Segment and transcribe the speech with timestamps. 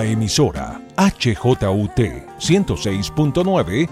[0.00, 1.98] la emisora HJUT
[2.38, 3.88] 106.9,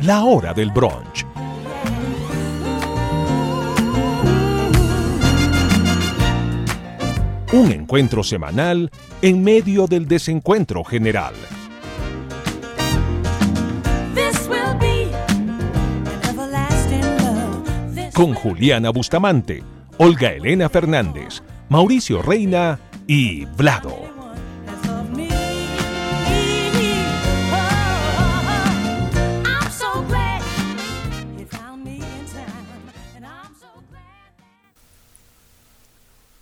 [0.00, 1.24] la hora del brunch.
[7.54, 8.90] Un encuentro semanal
[9.22, 11.32] en medio del desencuentro general.
[18.12, 19.62] Con Juliana Bustamante,
[19.96, 24.15] Olga Elena Fernández, Mauricio Reina y Vlado.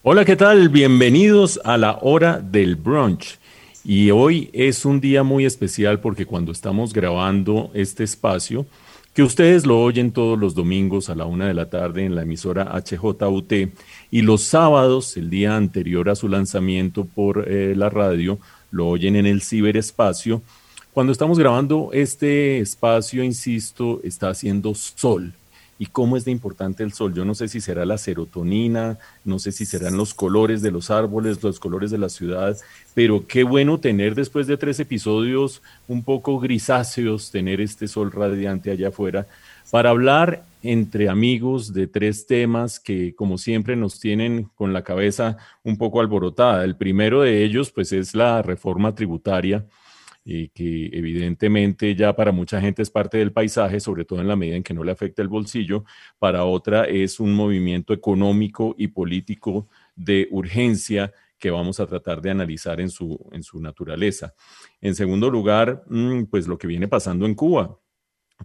[0.06, 0.68] Hola, ¿qué tal?
[0.68, 3.38] Bienvenidos a la hora del brunch.
[3.86, 8.66] Y hoy es un día muy especial porque cuando estamos grabando este espacio,
[9.14, 12.20] que ustedes lo oyen todos los domingos a la una de la tarde en la
[12.20, 13.52] emisora HJUT
[14.10, 18.38] y los sábados, el día anterior a su lanzamiento por eh, la radio,
[18.70, 20.42] lo oyen en el ciberespacio.
[20.92, 25.32] Cuando estamos grabando este espacio, insisto, está haciendo sol
[25.78, 27.14] y cómo es de importante el sol.
[27.14, 30.90] Yo no sé si será la serotonina, no sé si serán los colores de los
[30.90, 32.56] árboles, los colores de la ciudad,
[32.94, 38.70] pero qué bueno tener después de tres episodios un poco grisáceos, tener este sol radiante
[38.70, 39.26] allá afuera
[39.70, 45.36] para hablar entre amigos de tres temas que como siempre nos tienen con la cabeza
[45.62, 46.64] un poco alborotada.
[46.64, 49.64] El primero de ellos pues es la reforma tributaria
[50.24, 54.36] y que evidentemente ya para mucha gente es parte del paisaje, sobre todo en la
[54.36, 55.84] medida en que no le afecta el bolsillo,
[56.18, 62.30] para otra es un movimiento económico y político de urgencia que vamos a tratar de
[62.30, 64.34] analizar en su, en su naturaleza.
[64.80, 67.78] En segundo lugar, mm, pues lo que viene pasando en Cuba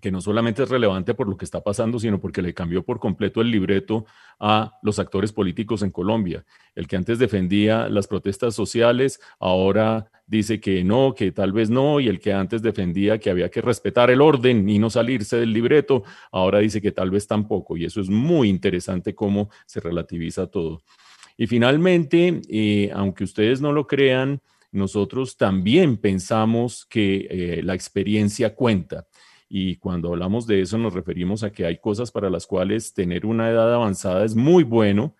[0.02, 3.00] que no solamente es relevante por lo que está pasando, sino porque le cambió por
[3.00, 4.06] completo el libreto
[4.39, 6.46] a los actores políticos en Colombia.
[6.75, 12.00] El que antes defendía las protestas sociales, ahora dice que no, que tal vez no,
[12.00, 15.51] y el que antes defendía que había que respetar el orden y no salirse del
[15.51, 20.47] libreto, ahora dice que tal vez tampoco, y eso es muy interesante cómo se relativiza
[20.47, 20.84] todo.
[21.35, 24.41] Y finalmente, eh, aunque ustedes no lo crean,
[24.72, 29.07] nosotros también pensamos que eh, la experiencia cuenta
[29.49, 33.25] y cuando hablamos de eso nos referimos a que hay cosas para las cuales tener
[33.25, 35.15] una edad avanzada es muy bueno,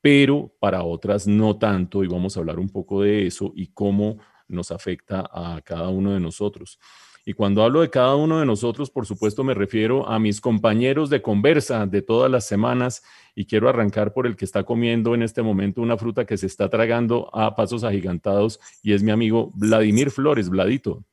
[0.00, 2.04] pero para otras no tanto.
[2.04, 6.12] Y vamos a hablar un poco de eso y cómo nos afecta a cada uno
[6.12, 6.78] de nosotros.
[7.24, 11.10] Y cuando hablo de cada uno de nosotros, por supuesto, me refiero a mis compañeros
[11.10, 13.02] de conversa de todas las semanas
[13.34, 16.46] y quiero arrancar por el que está comiendo en este momento una fruta que se
[16.46, 21.04] está tragando a pasos agigantados y es mi amigo Vladimir Flores, Vladito.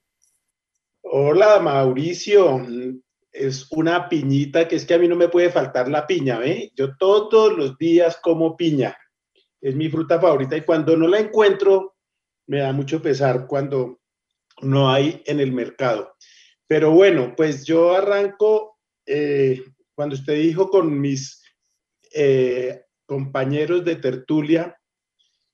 [1.12, 2.62] Hola Mauricio,
[3.32, 6.72] es una piñita que es que a mí no me puede faltar la piña, ¿ve?
[6.76, 8.96] Yo todos los días como piña,
[9.60, 11.96] es mi fruta favorita y cuando no la encuentro
[12.46, 14.02] me da mucho pesar cuando
[14.62, 16.14] no hay en el mercado.
[16.68, 18.78] Pero bueno, pues yo arranco
[19.08, 19.64] eh,
[19.96, 21.42] cuando usted dijo con mis
[22.14, 24.80] eh, compañeros de tertulia,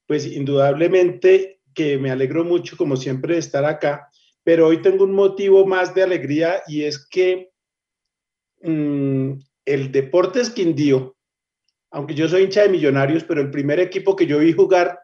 [0.05, 4.09] pues indudablemente que me alegro mucho como siempre de estar acá
[4.45, 7.51] pero hoy tengo un motivo más de alegría y es que
[8.61, 9.31] mm,
[9.65, 11.17] el Deportes Quindío,
[11.89, 14.99] aunque yo soy hincha de millonarios, pero el primer equipo que yo vi jugar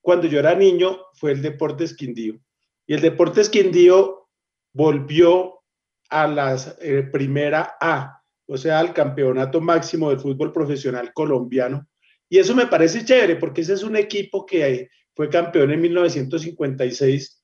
[0.00, 2.40] cuando yo era niño fue el Deportes Quindío.
[2.84, 4.28] Y el Deportes Quindío
[4.72, 5.62] volvió
[6.10, 11.86] a la eh, primera A, o sea, al campeonato máximo del fútbol profesional colombiano.
[12.28, 17.41] Y eso me parece chévere porque ese es un equipo que fue campeón en 1956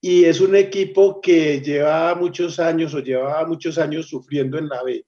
[0.00, 4.82] y es un equipo que lleva muchos años o llevaba muchos años sufriendo en la
[4.82, 5.04] B.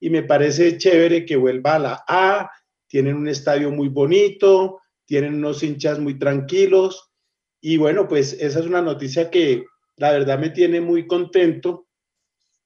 [0.00, 2.50] Y me parece chévere que vuelva a la A,
[2.86, 7.10] tienen un estadio muy bonito, tienen unos hinchas muy tranquilos.
[7.60, 9.64] Y bueno, pues esa es una noticia que
[9.96, 11.86] la verdad me tiene muy contento.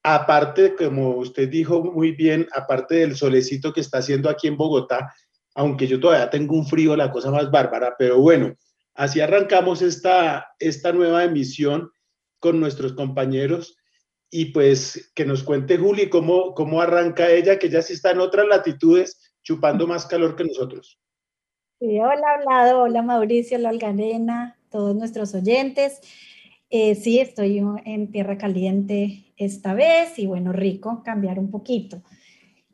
[0.02, 5.12] Aparte, como usted dijo muy bien, aparte del solecito que está haciendo aquí en Bogotá,
[5.54, 8.56] aunque yo todavía tengo un frío, la cosa más bárbara, pero bueno,
[8.98, 11.92] Así arrancamos esta, esta nueva emisión
[12.40, 13.76] con nuestros compañeros
[14.28, 18.18] y pues que nos cuente Juli cómo, cómo arranca ella, que ya sí está en
[18.18, 21.00] otras latitudes, chupando más calor que nosotros.
[21.78, 26.00] Sí, hola, hola, hola Mauricio, hola Olgarena, todos nuestros oyentes.
[26.68, 32.02] Eh, sí, estoy en tierra caliente esta vez y bueno, rico cambiar un poquito.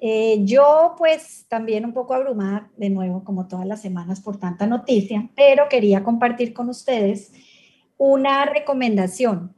[0.00, 4.66] Eh, yo pues también un poco abrumada de nuevo como todas las semanas por tanta
[4.66, 7.32] noticia, pero quería compartir con ustedes
[7.96, 9.54] una recomendación.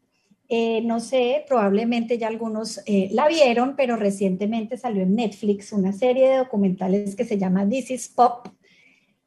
[0.48, 5.92] Eh, no sé, probablemente ya algunos eh, la vieron, pero recientemente salió en Netflix una
[5.92, 8.46] serie de documentales que se llama This is Pop,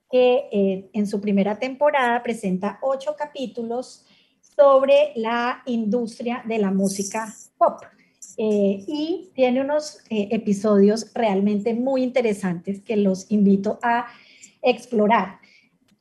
[0.10, 4.06] que en su primera temporada presenta ocho capítulos
[4.42, 7.82] sobre la industria de la música pop.
[8.38, 14.08] Eh, y tiene unos eh, episodios realmente muy interesantes que los invito a
[14.62, 15.40] explorar.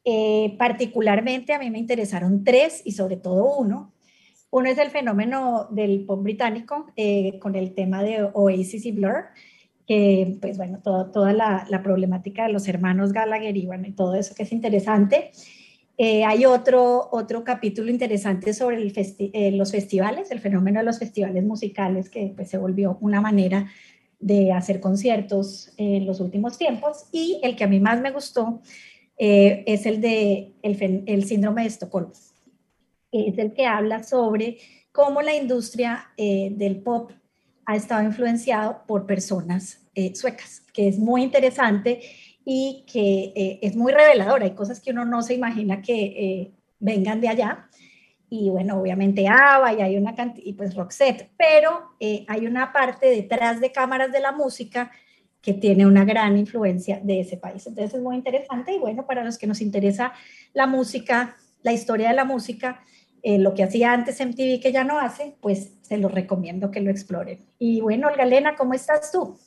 [0.04, 3.92] Eh, particularmente a mí me interesaron tres y sobre todo uno.
[4.50, 6.86] Uno es el fenómeno del pop británico
[7.38, 9.26] con el tema de Oasis y Blur,
[9.86, 14.14] que pues bueno, toda la, la, problemática de los hermanos Gallagher y bueno, y todo
[14.14, 15.32] eso que es interesante.
[16.00, 21.00] Eh, hay otro, otro capítulo interesante sobre el eh, los festivales, el fenómeno de los
[21.00, 23.68] festivales musicales, que pues, se volvió una manera
[24.20, 27.06] de hacer conciertos en los últimos tiempos.
[27.10, 28.62] Y el que a mí más me gustó
[29.18, 32.12] eh, es el de el, el, síndrome de Estocolmo.
[33.10, 34.58] Es el que habla sobre
[34.92, 37.10] cómo la industria del pop
[37.64, 39.80] ha estado influenciado por personas
[40.14, 42.00] suecas, que es muy interesante
[42.50, 44.42] y que eh, es muy revelador.
[44.42, 47.68] Hay cosas que uno no se imagina que eh, vengan de allá.
[48.30, 52.72] Y bueno, obviamente ABBA y hay una cantidad, y pues Roxette, pero eh, hay una
[52.72, 54.90] parte detrás de cámaras de la música
[55.42, 57.66] que tiene una gran influencia de ese país.
[57.66, 60.14] Entonces es muy interesante y bueno, para los que nos interesa
[60.54, 62.82] la música, la historia de la música,
[63.22, 66.90] lo que hacía antes MTV que ya no hace, pues se lo recomiendo que lo
[66.90, 67.46] exploren.
[67.58, 69.38] Y bueno, Olga Elena, ¿cómo estás tú?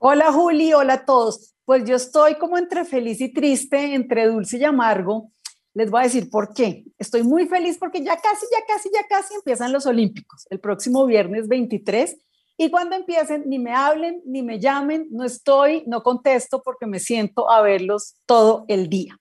[0.00, 1.53] Hola Juli, hola a todos.
[1.64, 5.30] Pues yo estoy como entre feliz y triste, entre dulce y amargo.
[5.72, 6.84] Les voy a decir por qué.
[6.98, 11.06] Estoy muy feliz porque ya casi, ya casi, ya casi empiezan los Olímpicos, el próximo
[11.06, 12.16] viernes 23.
[12.56, 17.00] Y cuando empiecen, ni me hablen, ni me llamen, no estoy, no contesto porque me
[17.00, 19.18] siento a verlos todo el día.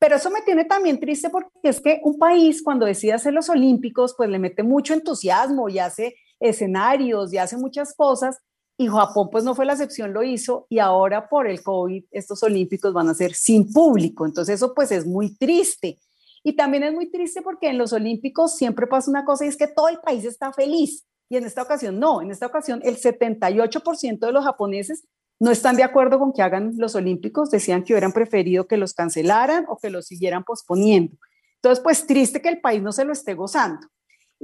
[0.00, 3.48] Pero eso me tiene también triste porque es que un país cuando decide hacer los
[3.48, 8.38] Olímpicos, pues le mete mucho entusiasmo y hace escenarios y hace muchas cosas,
[8.76, 12.42] y Japón pues no fue la excepción, lo hizo y ahora por el COVID estos
[12.42, 15.98] olímpicos van a ser sin público, entonces eso pues es muy triste.
[16.44, 19.56] Y también es muy triste porque en los olímpicos siempre pasa una cosa y es
[19.56, 22.98] que todo el país está feliz y en esta ocasión no, en esta ocasión el
[22.98, 25.04] 78% de los japoneses
[25.38, 28.94] no están de acuerdo con que hagan los olímpicos, decían que hubieran preferido que los
[28.94, 31.16] cancelaran o que los siguieran posponiendo.
[31.56, 33.86] Entonces pues triste que el país no se lo esté gozando.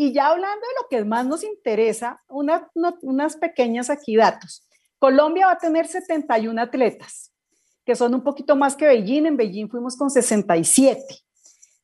[0.01, 4.65] Y ya hablando de lo que más nos interesa, unas pequeñas aquí datos.
[5.01, 7.33] Colombia va a tener 71 atletas,
[7.85, 9.27] que son un poquito más que Beijing.
[9.27, 11.03] En Beijing fuimos con 67.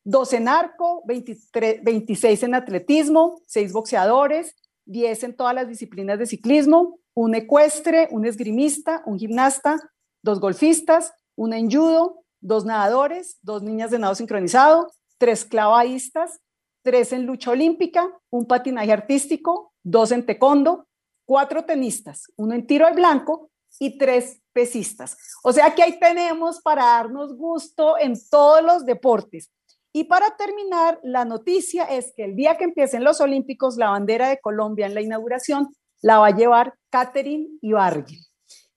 [0.05, 6.25] 12 en arco, 23, 26 en atletismo, 6 boxeadores, 10 en todas las disciplinas de
[6.25, 9.77] ciclismo, un ecuestre, un esgrimista, un gimnasta,
[10.21, 16.39] dos golfistas, una en judo, dos nadadores, dos niñas de nado sincronizado, tres clavadistas,
[16.85, 20.87] tres en lucha olímpica, un patinaje artístico, dos en taekwondo,
[21.25, 23.49] cuatro tenistas, uno en tiro al blanco
[23.79, 25.17] y tres pesistas.
[25.43, 29.51] O sea que ahí tenemos para darnos gusto en todos los deportes.
[29.91, 34.29] Y para terminar, la noticia es que el día que empiecen los Olímpicos, la bandera
[34.29, 38.19] de Colombia en la inauguración la va a llevar Catherine Ibargüen.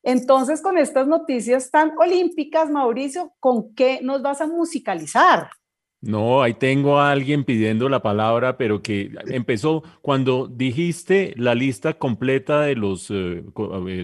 [0.03, 5.51] Entonces, con estas noticias tan olímpicas, Mauricio, ¿con qué nos vas a musicalizar?
[6.01, 11.95] No, ahí tengo a alguien pidiendo la palabra, pero que empezó cuando dijiste la lista
[11.95, 13.43] completa de los eh,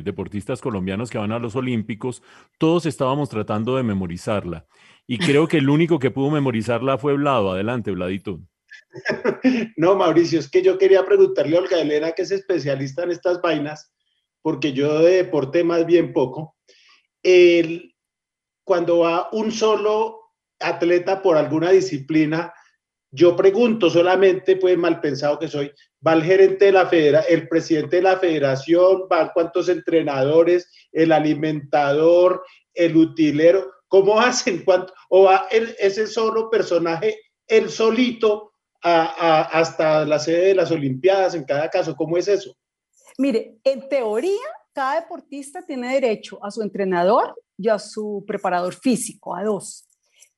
[0.02, 2.20] deportistas colombianos que van a los Olímpicos,
[2.58, 4.66] todos estábamos tratando de memorizarla.
[5.06, 7.52] Y creo que el único que pudo memorizarla fue Vlado.
[7.52, 8.40] Adelante, Vladito.
[9.76, 13.40] No, Mauricio, es que yo quería preguntarle a Olga Elena, que es especialista en estas
[13.40, 13.92] vainas,
[14.42, 16.56] porque yo de deporte más bien poco.
[17.22, 17.94] El,
[18.64, 20.23] cuando va un solo
[20.68, 22.52] atleta por alguna disciplina,
[23.10, 25.72] yo pregunto solamente, pues mal pensado que soy,
[26.04, 31.12] va el gerente de la federación, el presidente de la federación, van cuántos entrenadores, el
[31.12, 32.44] alimentador,
[32.74, 34.64] el utilero, ¿cómo hacen?
[34.64, 34.92] ¿Cuánto?
[35.10, 37.16] ¿O va ese solo personaje,
[37.46, 38.52] el solito,
[38.82, 41.94] hasta la sede de las Olimpiadas en cada caso?
[41.94, 42.54] ¿Cómo es eso?
[43.16, 49.34] Mire, en teoría, cada deportista tiene derecho a su entrenador y a su preparador físico,
[49.36, 49.88] a dos.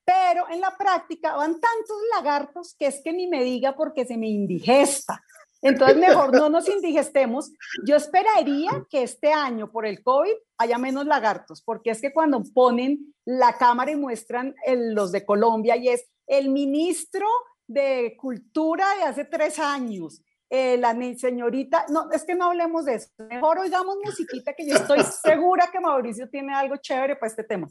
[0.07, 4.17] Pero en la práctica van tantos lagartos que es que ni me diga porque se
[4.17, 5.21] me indigesta.
[5.61, 7.51] Entonces, mejor no nos indigestemos.
[7.85, 12.41] Yo esperaría que este año, por el COVID, haya menos lagartos, porque es que cuando
[12.53, 17.27] ponen la cámara y muestran los de Colombia y es el ministro
[17.67, 22.95] de Cultura de hace tres años, eh, la señorita, no, es que no hablemos de
[22.95, 23.09] eso.
[23.17, 27.67] Mejor oigamos musiquita, que yo estoy segura que Mauricio tiene algo chévere para este tema.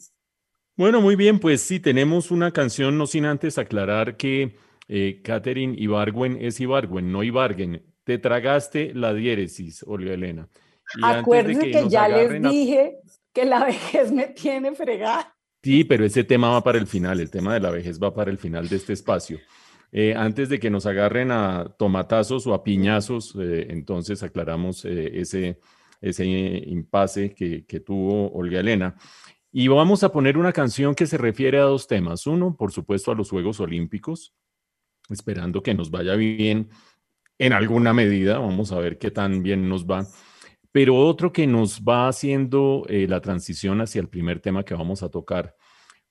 [0.76, 4.56] Bueno, muy bien, pues sí, tenemos una canción, no sin antes aclarar que
[4.88, 7.82] eh, Catherine Ibargüen es Ibargüen, no Ibarguen.
[8.04, 10.50] Te tragaste la diéresis, Olga Elena.
[11.02, 12.98] Acuérdense que, ya les dije
[13.32, 15.34] que la vejez me tiene fregada.
[15.62, 18.30] Sí, pero ese tema va para el final, el tema de la vejez va para
[18.30, 19.38] el final de este espacio.
[19.92, 25.20] eh, antes de que nos agarren a tomatazos o a piñazos, eh, entonces aclaramos eh,
[25.20, 25.58] ese,
[26.02, 28.94] ese impasse que, que tuvo Olga Elena.
[29.58, 32.26] Y vamos a poner una canción que se refiere a dos temas.
[32.26, 34.34] Uno, por supuesto, a los Juegos Olímpicos,
[35.08, 36.68] esperando que nos vaya bien
[37.38, 38.36] en alguna medida.
[38.38, 40.06] Vamos a ver qué tan bien nos va.
[40.72, 45.08] Pero otro que nos va haciendo la transición hacia el primer tema que vamos a
[45.08, 45.56] tocar.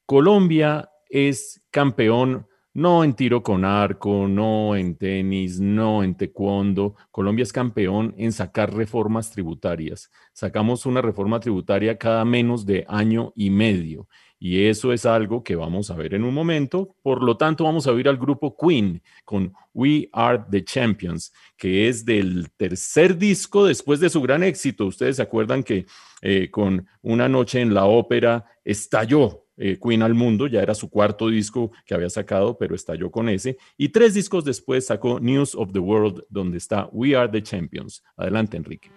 [0.07, 6.95] Colombia es campeón no en tiro con arco, no en tenis, no en taekwondo.
[7.09, 10.11] Colombia es campeón en sacar reformas tributarias.
[10.33, 14.09] Sacamos una reforma tributaria cada menos de año y medio.
[14.37, 16.93] Y eso es algo que vamos a ver en un momento.
[17.01, 21.87] Por lo tanto, vamos a oír al grupo Queen con We Are the Champions, que
[21.87, 24.85] es del tercer disco después de su gran éxito.
[24.85, 25.85] Ustedes se acuerdan que
[26.21, 30.89] eh, con Una Noche en la Ópera estalló eh, Queen al mundo, ya era su
[30.89, 33.57] cuarto disco que había sacado, pero estalló con ese.
[33.77, 38.03] Y tres discos después sacó News of the World, donde está We Are the Champions.
[38.17, 38.89] Adelante, Enrique.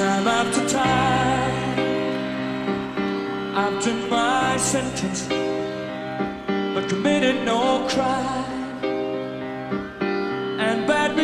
[0.00, 1.20] time after time.
[3.54, 5.26] I've sentence,
[6.74, 8.49] but committed no crime.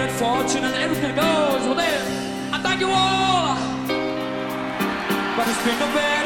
[0.00, 1.62] of fortune and everything goes.
[2.52, 3.56] I thank you all.
[5.36, 6.21] But it's been better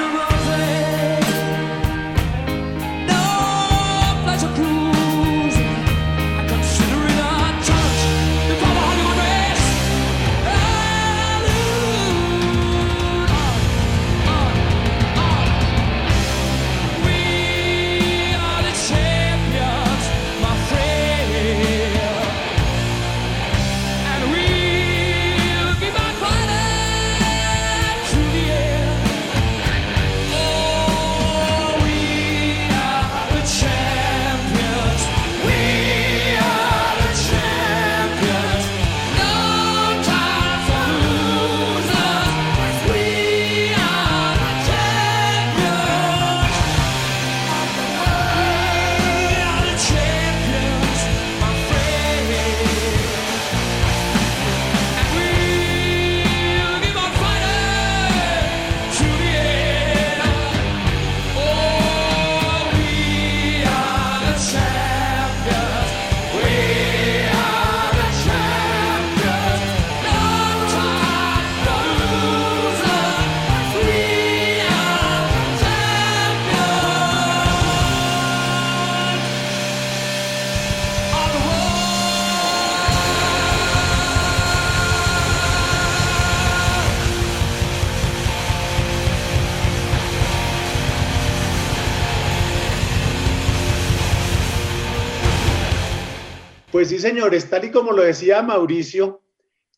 [96.77, 99.23] Pues sí, señores, tal y como lo decía Mauricio,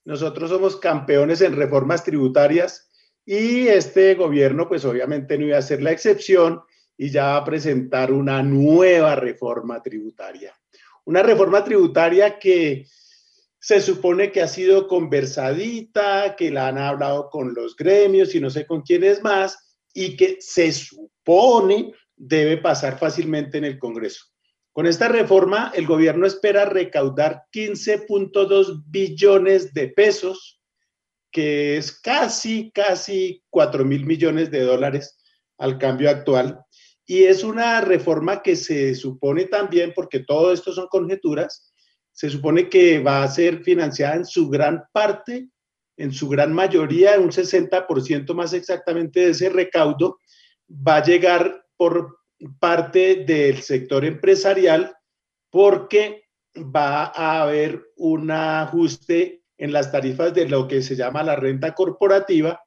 [0.05, 2.90] nosotros somos campeones en reformas tributarias
[3.25, 6.61] y este gobierno pues obviamente no iba a ser la excepción
[6.97, 10.52] y ya va a presentar una nueva reforma tributaria.
[11.05, 12.85] Una reforma tributaria que
[13.61, 18.50] se supone que ha sido conversadita, que la han hablado con los gremios y no
[18.50, 19.57] sé con quiénes más,
[19.95, 24.25] y que se supone debe pasar fácilmente en el Congreso.
[24.79, 30.63] Con esta reforma, el gobierno espera recaudar 15.2 billones de pesos,
[31.33, 35.19] que es casi, casi 4 mil millones de dólares
[35.59, 36.61] al cambio actual.
[37.05, 41.75] Y es una reforma que se supone también, porque todo esto son conjeturas,
[42.13, 45.49] se supone que va a ser financiada en su gran parte,
[45.97, 50.21] en su gran mayoría, un 60% más exactamente de ese recaudo,
[50.71, 52.18] va a llegar por
[52.59, 54.95] parte del sector empresarial
[55.50, 56.25] porque
[56.57, 61.75] va a haber un ajuste en las tarifas de lo que se llama la renta
[61.75, 62.61] corporativa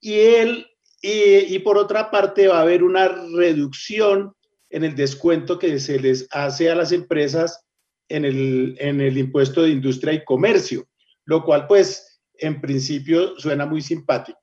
[0.00, 0.66] y, él,
[1.02, 4.32] y, por otra parte va a haber una reducción
[4.70, 7.64] en el descuento que se les hace a las empresas
[8.08, 10.88] en el, en el impuesto de industria y comercio,
[11.24, 14.38] lo cual pues en principio suena muy simpático.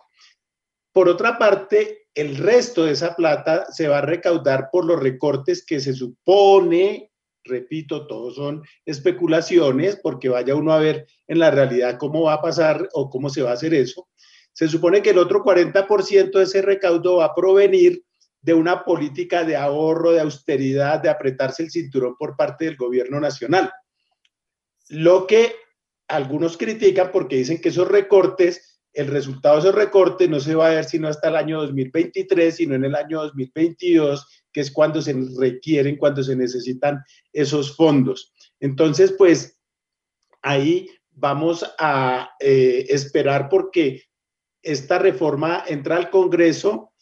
[0.91, 5.65] Por otra parte, el resto de esa plata se va a recaudar por los recortes
[5.65, 7.11] que se supone
[7.45, 12.41] repito, todos son especulaciones, porque vaya uno a ver en la realidad cómo va a
[12.41, 14.09] pasar o cómo se va a hacer eso.
[14.51, 18.03] Se supone que el otro 40% de ese recaudo va a provenir
[18.41, 23.19] de una política de ahorro, de austeridad, de apretarse el cinturón por parte del gobierno
[23.19, 23.71] nacional.
[24.89, 25.55] Lo que
[26.07, 30.67] algunos critican porque dicen que esos recortes el resultado de esos recortes no se va
[30.67, 35.01] a ver sino hasta el año 2023, sino en el año 2022, que es cuando
[35.01, 38.33] se requieren, cuando se necesitan esos fondos.
[38.59, 39.59] Entonces, pues
[40.41, 44.03] ahí vamos a eh, esperar porque
[44.61, 46.93] esta reforma entra al Congreso,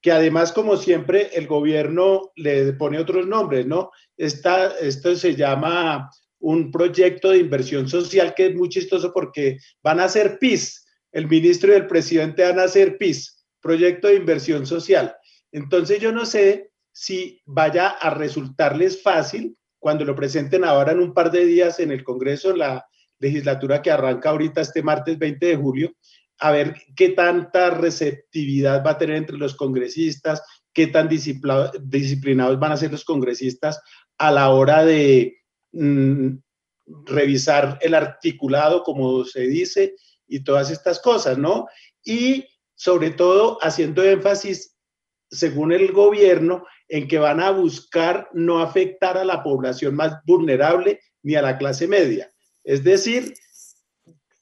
[0.00, 3.90] que además, como siempre, el gobierno le pone otros nombres, ¿no?
[4.16, 10.08] Esto se llama un proyecto de inversión social que es muy chistoso porque van a
[10.08, 10.81] ser PIS,
[11.12, 15.14] el ministro y el presidente van a hacer PIS, Proyecto de Inversión Social.
[15.52, 21.14] Entonces yo no sé si vaya a resultarles fácil cuando lo presenten ahora en un
[21.14, 22.86] par de días en el Congreso, la
[23.18, 25.92] legislatura que arranca ahorita este martes 20 de julio,
[26.38, 32.72] a ver qué tanta receptividad va a tener entre los congresistas, qué tan disciplinados van
[32.72, 33.80] a ser los congresistas
[34.18, 35.36] a la hora de
[35.72, 36.36] mm,
[37.06, 39.94] revisar el articulado, como se dice,
[40.26, 41.66] y todas estas cosas, ¿no?
[42.04, 44.76] Y sobre todo haciendo énfasis,
[45.30, 51.00] según el gobierno, en que van a buscar no afectar a la población más vulnerable
[51.22, 52.30] ni a la clase media.
[52.64, 53.34] Es decir,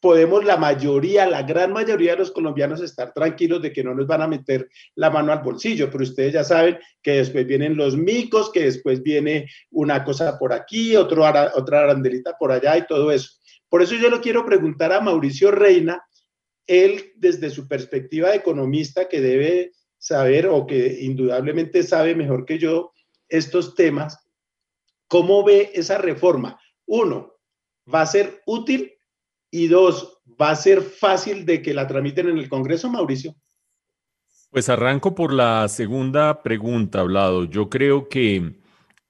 [0.00, 4.06] podemos la mayoría, la gran mayoría de los colombianos estar tranquilos de que no nos
[4.06, 7.96] van a meter la mano al bolsillo, pero ustedes ya saben que después vienen los
[7.96, 13.12] micos, que después viene una cosa por aquí, otro otra arandelita por allá y todo
[13.12, 13.30] eso.
[13.68, 16.02] Por eso yo lo quiero preguntar a Mauricio Reina,
[16.66, 22.58] él desde su perspectiva de economista que debe saber o que indudablemente sabe mejor que
[22.58, 22.92] yo
[23.28, 24.18] estos temas,
[25.06, 26.58] ¿cómo ve esa reforma?
[26.86, 27.36] Uno,
[27.92, 28.92] ¿va a ser útil?
[29.50, 33.34] Y dos, ¿va a ser fácil de que la tramiten en el Congreso, Mauricio?
[34.50, 37.44] Pues arranco por la segunda pregunta, Hablado.
[37.44, 38.60] Yo creo que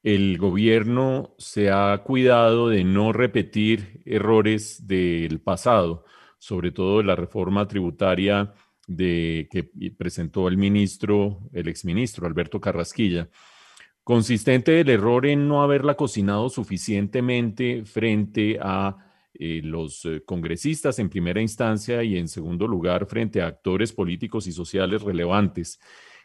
[0.02, 6.04] el gobierno se ha cuidado de no repetir errores del pasado,
[6.38, 8.54] sobre todo la reforma tributaria
[8.86, 13.28] de, que presentó el ministro, el exministro Alberto Carrasquilla.
[14.02, 21.40] Consistente el error en no haberla cocinado suficientemente frente a los eh, congresistas en primera
[21.40, 25.80] instancia y en segundo lugar frente a actores políticos y sociales relevantes.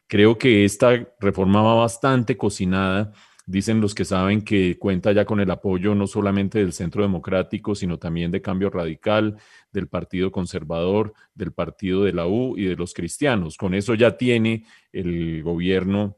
[0.07, 3.13] Creo que esta reforma va bastante cocinada
[3.47, 7.75] Dicen los que saben que cuenta ya con el apoyo no solamente del Centro Democrático,
[7.75, 9.37] sino también de Cambio Radical,
[9.71, 13.55] del Partido Conservador, del Partido de la U y de los cristianos.
[13.57, 16.17] Con eso ya tiene el gobierno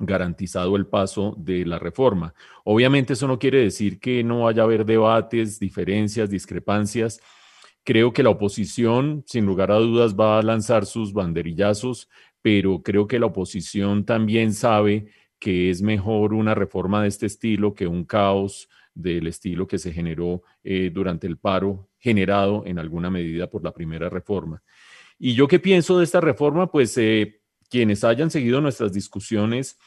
[0.00, 2.34] garantizado el paso de la reforma.
[2.64, 7.20] Obviamente eso no quiere decir que no vaya a haber debates, diferencias, discrepancias.
[7.84, 12.08] Creo que la oposición, sin lugar a dudas, va a lanzar sus banderillazos,
[12.42, 15.06] pero creo que la oposición también sabe
[15.38, 19.92] que es mejor una reforma de este estilo que un caos del estilo que se
[19.92, 24.62] generó eh, durante el paro generado en alguna medida por la primera reforma.
[25.18, 26.70] ¿Y yo qué pienso de esta reforma?
[26.70, 29.78] Pues eh, quienes hayan seguido nuestras discusiones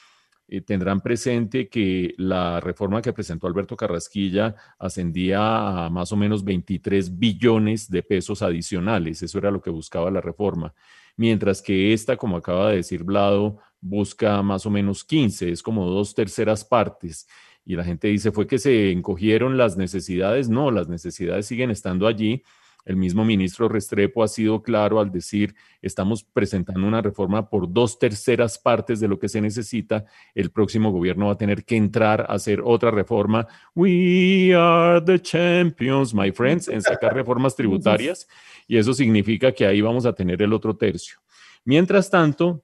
[0.48, 6.44] eh, tendrán presente que la reforma que presentó Alberto Carrasquilla ascendía a más o menos
[6.44, 9.24] 23 billones de pesos adicionales.
[9.24, 10.74] Eso era lo que buscaba la reforma.
[11.16, 15.86] Mientras que esta, como acaba de decir Blado, busca más o menos 15, es como
[15.90, 17.28] dos terceras partes.
[17.66, 20.50] Y la gente dice, ¿fue que se encogieron las necesidades?
[20.50, 22.44] No, las necesidades siguen estando allí.
[22.86, 27.98] El mismo ministro Restrepo ha sido claro al decir, estamos presentando una reforma por dos
[28.00, 30.06] terceras partes de lo que se necesita.
[30.36, 33.48] El próximo gobierno va a tener que entrar a hacer otra reforma.
[33.76, 38.28] We are the champions, my friends, en sacar reformas tributarias.
[38.68, 41.20] Y eso significa que ahí vamos a tener el otro tercio.
[41.66, 42.64] Mientras tanto,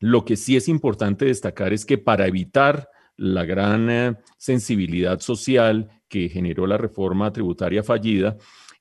[0.00, 5.90] Lo que sí es importante destacar es que para evitar la gran eh, sensibilidad social
[6.08, 8.36] que generó la reforma tributaria fallida,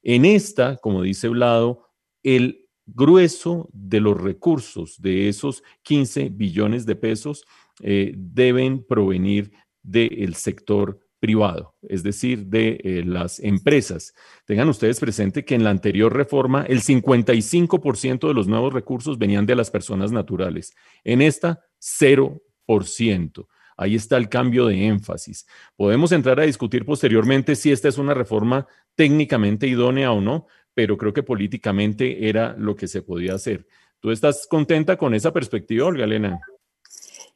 [0.07, 1.89] en esta, como dice Vlado,
[2.23, 7.43] el grueso de los recursos de esos 15 billones de pesos
[7.81, 9.51] eh, deben provenir
[9.83, 14.13] del sector privado, es decir, de eh, las empresas.
[14.45, 19.45] Tengan ustedes presente que en la anterior reforma el 55% de los nuevos recursos venían
[19.45, 20.73] de las personas naturales.
[21.03, 23.47] En esta, 0%.
[23.77, 25.47] Ahí está el cambio de énfasis.
[25.75, 30.97] Podemos entrar a discutir posteriormente si esta es una reforma técnicamente idónea o no, pero
[30.97, 33.67] creo que políticamente era lo que se podía hacer.
[33.99, 36.39] ¿Tú estás contenta con esa perspectiva, Olga Elena?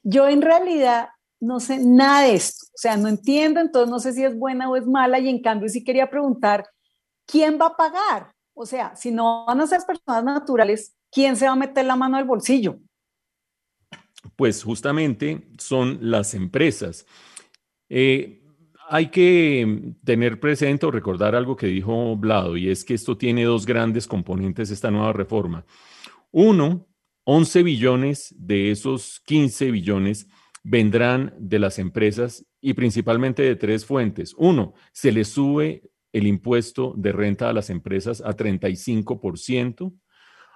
[0.04, 4.13] Yo en realidad no sé nada de esto, o sea, no entiendo, entonces no sé
[4.13, 6.67] si es buena o es mala y en cambio sí quería preguntar,
[7.25, 8.32] ¿quién va a pagar?
[8.54, 11.95] O sea, si no van a ser personas naturales, ¿quién se va a meter la
[11.95, 12.80] mano al bolsillo?
[14.36, 17.05] Pues justamente son las empresas.
[17.89, 18.41] Eh,
[18.89, 23.45] hay que tener presente o recordar algo que dijo Blado, y es que esto tiene
[23.45, 25.65] dos grandes componentes, esta nueva reforma.
[26.31, 26.88] Uno,
[27.23, 30.27] 11 billones de esos 15 billones
[30.63, 34.34] vendrán de las empresas y principalmente de tres fuentes.
[34.38, 39.93] Uno, se le sube el impuesto de renta a las empresas a 35%.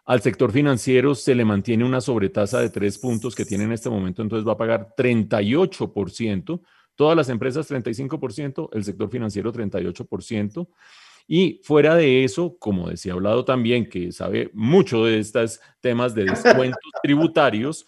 [0.06, 3.90] Al sector financiero se le mantiene una sobretasa de tres puntos que tiene en este
[3.90, 6.62] momento, entonces va a pagar 38%.
[6.94, 10.68] Todas las empresas 35%, el sector financiero 38%.
[11.28, 16.26] Y fuera de eso, como decía Hablado también, que sabe mucho de estos temas de
[16.26, 17.86] descuentos tributarios,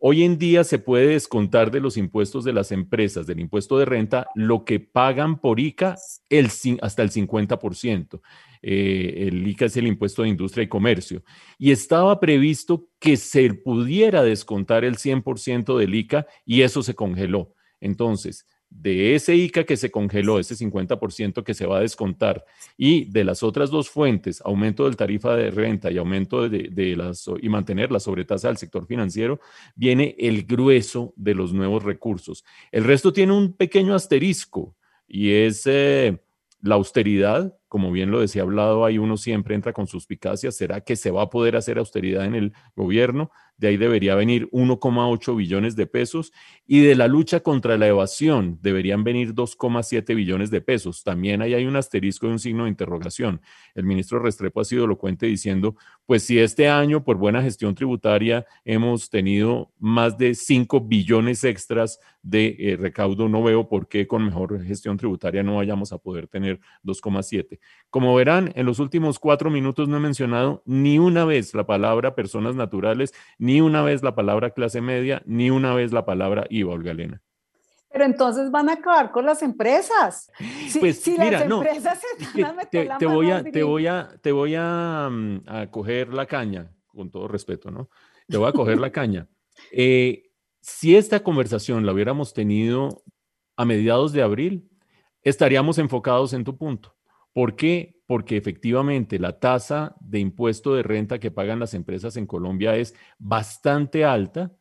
[0.00, 3.84] Hoy en día se puede descontar de los impuestos de las empresas, del impuesto de
[3.84, 5.96] renta, lo que pagan por ICA
[6.28, 6.48] el,
[6.82, 8.20] hasta el 50%.
[8.62, 11.22] Eh, el ICA es el impuesto de industria y comercio.
[11.58, 17.54] Y estaba previsto que se pudiera descontar el 100% del ICA y eso se congeló.
[17.80, 22.44] Entonces, de ese ICA que se congeló, ese 50% que se va a descontar,
[22.76, 27.28] y de las otras dos fuentes, aumento del tarifa de renta y aumento de, las
[27.40, 29.40] y mantener la sobretasa del sector financiero,
[29.74, 32.44] viene el grueso de los nuevos recursos.
[32.70, 36.20] El resto tiene un pequeño asterisco y es eh,
[36.60, 40.50] la austeridad, como bien lo decía hablado, ahí uno siempre entra con suspicacia.
[40.50, 43.30] ¿Será que se va a poder hacer austeridad en el gobierno?
[43.58, 46.32] De ahí debería venir 1,8 billones de pesos
[46.66, 51.02] y de la lucha contra la evasión deberían venir 2,7 billones de pesos.
[51.02, 53.40] También ahí hay un asterisco y un signo de interrogación.
[53.74, 58.46] El ministro Restrepo ha sido elocuente diciendo, pues si este año por buena gestión tributaria
[58.64, 64.24] hemos tenido más de 5 billones extras de eh, recaudo, no veo por qué con
[64.24, 67.58] mejor gestión tributaria no vayamos a poder tener 2,7.
[67.90, 72.14] Como verán, en los últimos cuatro minutos no he mencionado ni una vez la palabra
[72.14, 73.14] personas naturales,
[73.60, 77.22] una vez la palabra clase media, ni una vez la palabra IVA, Olga Elena.
[77.90, 80.30] Pero entonces van a acabar con las empresas.
[80.78, 81.62] pues mira, no,
[82.70, 85.10] te, voy a, te voy a, te voy a,
[85.70, 87.88] coger la caña, con todo respeto, ¿no?
[88.28, 89.26] Te voy a coger la caña.
[89.72, 90.30] Eh,
[90.60, 93.02] si esta conversación la hubiéramos tenido
[93.56, 94.68] a mediados de abril,
[95.22, 96.97] estaríamos enfocados en tu punto.
[97.38, 97.94] ¿Por qué?
[98.08, 102.96] Porque efectivamente la tasa de impuesto de renta que pagan las empresas en Colombia es
[103.16, 104.56] bastante alta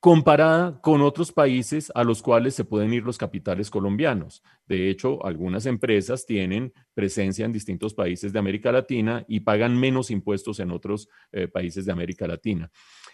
[0.00, 4.42] comparada con otros países a los cuales se pueden ir los capitales colombianos.
[4.66, 10.10] De hecho, algunas empresas tienen presencia en distintos países de América Latina y pagan menos
[10.10, 12.70] impuestos en otros eh, países de América Latina.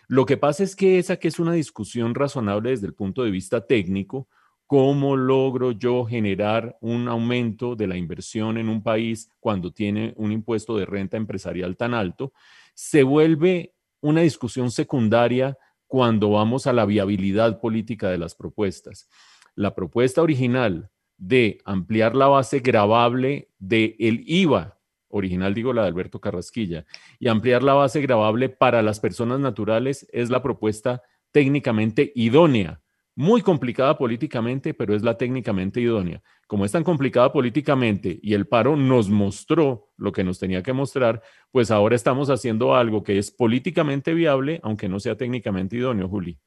[0.08, 3.30] Lo que pasa es que esa que es una discusión razonable desde el punto de
[3.30, 4.26] vista técnico,
[4.66, 10.32] ¿Cómo logro yo generar un aumento de la inversión en un país cuando tiene un
[10.32, 12.32] impuesto de renta empresarial tan alto?
[12.74, 19.08] Se vuelve una discusión secundaria cuando vamos a la viabilidad política de las propuestas.
[19.54, 25.88] La propuesta original de ampliar la base gravable del el IVA, original digo la de
[25.88, 26.84] Alberto Carrasquilla,
[27.20, 32.80] y ampliar la base gravable para las personas naturales es la propuesta técnicamente idónea
[33.16, 36.22] muy complicada políticamente, pero es la técnicamente idónea.
[36.46, 40.74] Como es tan complicada políticamente y el paro nos mostró lo que nos tenía que
[40.74, 46.08] mostrar, pues ahora estamos haciendo algo que es políticamente viable, aunque no sea técnicamente idóneo,
[46.08, 46.38] Juli.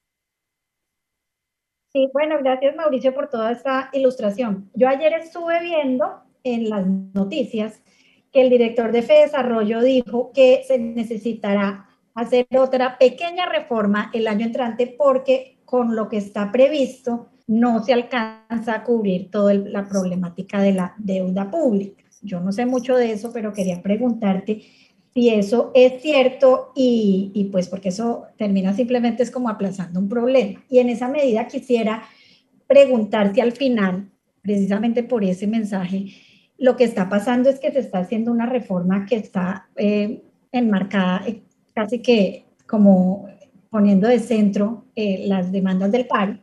[1.91, 4.69] Sí, bueno, gracias Mauricio por toda esta ilustración.
[4.75, 7.81] Yo ayer estuve viendo en las noticias
[8.31, 14.45] que el director de Desarrollo dijo que se necesitará hacer otra pequeña reforma el año
[14.45, 20.59] entrante porque con lo que está previsto no se alcanza a cubrir toda la problemática
[20.61, 22.03] de la deuda pública.
[22.23, 24.63] Yo no sé mucho de eso, pero quería preguntarte
[25.13, 30.59] si eso es cierto y, pues porque eso termina simplemente es como aplazando un problema.
[30.69, 32.01] Y en esa medida quisiera
[32.65, 34.09] preguntar si al final,
[34.41, 36.07] precisamente por ese mensaje,
[36.57, 41.27] lo que está pasando es que se está haciendo una reforma que está eh, enmarcada
[41.27, 41.43] eh,
[41.75, 43.27] casi que como
[43.69, 46.37] poniendo de centro eh, las demandas del paro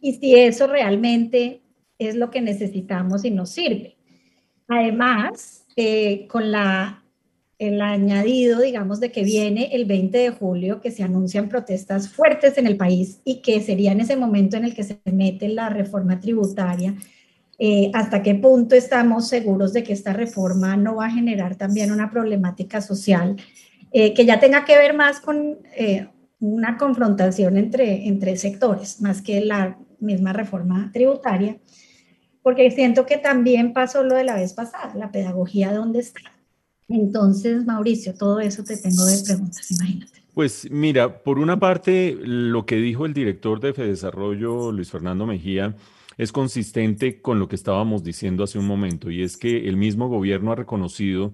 [0.00, 1.62] y si eso realmente
[1.98, 3.96] es lo que necesitamos y nos sirve.
[4.68, 5.66] Además,
[6.28, 7.04] con la
[7.58, 12.58] el añadido, digamos, de que viene el 20 de julio, que se anuncian protestas fuertes
[12.58, 15.68] en el país y que sería en ese momento en el que se mete la
[15.68, 16.94] reforma tributaria.
[17.58, 21.92] Eh, ¿Hasta qué punto estamos seguros de que esta reforma no va a generar también
[21.92, 23.36] una problemática social
[23.92, 26.08] eh, que ya tenga que ver más con eh,
[26.40, 31.58] una confrontación entre, entre sectores, más que la misma reforma tributaria?
[32.42, 36.20] Porque siento que también pasó lo de la vez pasada, la pedagogía dónde está
[36.88, 40.22] entonces, Mauricio, todo eso te tengo de preguntas, imagínate.
[40.34, 45.76] Pues mira, por una parte, lo que dijo el director de Fedesarrollo, Luis Fernando Mejía,
[46.18, 50.08] es consistente con lo que estábamos diciendo hace un momento, y es que el mismo
[50.08, 51.32] gobierno ha reconocido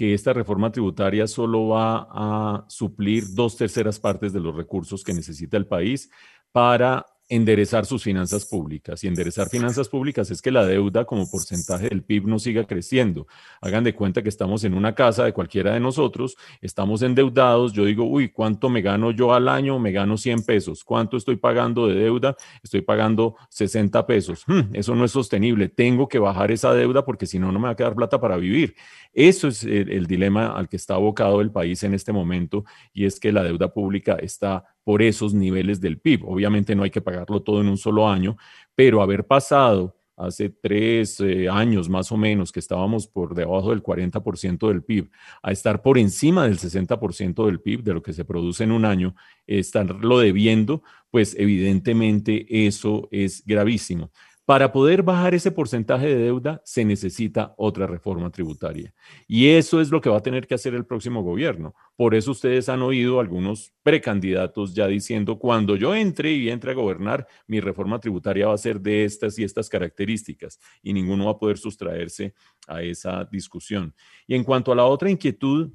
[0.00, 5.12] que esta reforma tributaria solo va a suplir dos terceras partes de los recursos que
[5.12, 6.10] necesita el país
[6.52, 9.02] para enderezar sus finanzas públicas.
[9.04, 13.28] Y enderezar finanzas públicas es que la deuda como porcentaje del PIB no siga creciendo.
[13.60, 17.84] Hagan de cuenta que estamos en una casa de cualquiera de nosotros, estamos endeudados, yo
[17.84, 19.78] digo, uy, ¿cuánto me gano yo al año?
[19.78, 20.82] Me gano 100 pesos.
[20.82, 22.36] ¿Cuánto estoy pagando de deuda?
[22.64, 24.42] Estoy pagando 60 pesos.
[24.48, 25.68] Hmm, eso no es sostenible.
[25.68, 28.36] Tengo que bajar esa deuda porque si no, no me va a quedar plata para
[28.36, 28.74] vivir.
[29.12, 33.20] Eso es el dilema al que está abocado el país en este momento y es
[33.20, 36.24] que la deuda pública está por esos niveles del PIB.
[36.24, 38.36] Obviamente no hay que pagarlo todo en un solo año,
[38.74, 43.82] pero haber pasado hace tres eh, años más o menos que estábamos por debajo del
[43.82, 45.10] 40% del PIB,
[45.42, 48.84] a estar por encima del 60% del PIB, de lo que se produce en un
[48.84, 49.14] año,
[49.46, 54.10] estarlo debiendo, pues evidentemente eso es gravísimo.
[54.50, 58.92] Para poder bajar ese porcentaje de deuda se necesita otra reforma tributaria.
[59.28, 61.72] Y eso es lo que va a tener que hacer el próximo gobierno.
[61.94, 66.74] Por eso ustedes han oído algunos precandidatos ya diciendo, cuando yo entre y entre a
[66.74, 70.58] gobernar, mi reforma tributaria va a ser de estas y estas características.
[70.82, 72.34] Y ninguno va a poder sustraerse
[72.66, 73.94] a esa discusión.
[74.26, 75.70] Y en cuanto a la otra inquietud,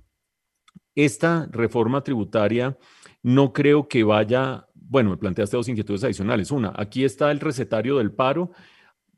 [0.95, 2.77] esta reforma tributaria
[3.23, 6.51] no creo que vaya bueno, me planteaste dos inquietudes adicionales.
[6.51, 8.51] Una, aquí está el recetario del paro.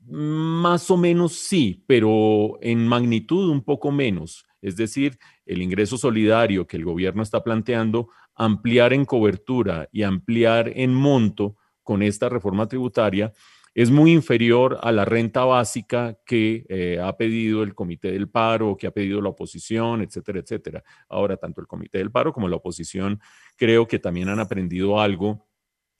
[0.06, 4.46] Más o menos sí, pero en magnitud un poco menos.
[4.62, 10.72] Es decir, el ingreso solidario que el gobierno está planteando, ampliar en cobertura y ampliar
[10.74, 13.32] en monto con esta reforma tributaria,
[13.74, 18.76] es muy inferior a la renta básica que eh, ha pedido el Comité del Paro,
[18.76, 20.82] que ha pedido la oposición, etcétera, etcétera.
[21.08, 23.20] Ahora, tanto el Comité del Paro como la oposición
[23.56, 25.47] creo que también han aprendido algo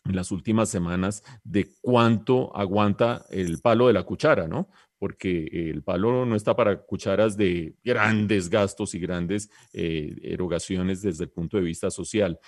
[0.09, 4.69] en las últimas semanas de cuánto aguanta el palo de la cuchara, ¿no?
[4.99, 11.25] Porque el palo no está para cucharas de grandes gastos y grandes eh, erogaciones desde
[11.25, 12.39] el punto de vista social.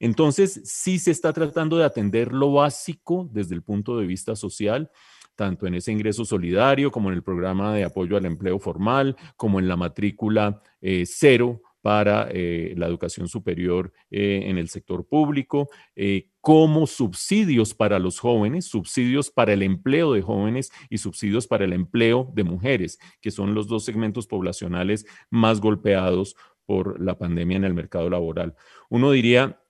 [0.00, 4.90] Entonces, sí se está tratando de atender lo básico desde el punto de vista social
[5.36, 9.58] tanto en ese ingreso solidario como en el programa de apoyo al empleo formal, como
[9.58, 15.68] en la matrícula eh, cero para eh, la educación superior eh, en el sector público,
[15.96, 21.64] eh, como subsidios para los jóvenes, subsidios para el empleo de jóvenes y subsidios para
[21.64, 27.56] el empleo de mujeres, que son los dos segmentos poblacionales más golpeados por la pandemia
[27.56, 28.54] en el mercado laboral.
[28.88, 29.60] Uno diría,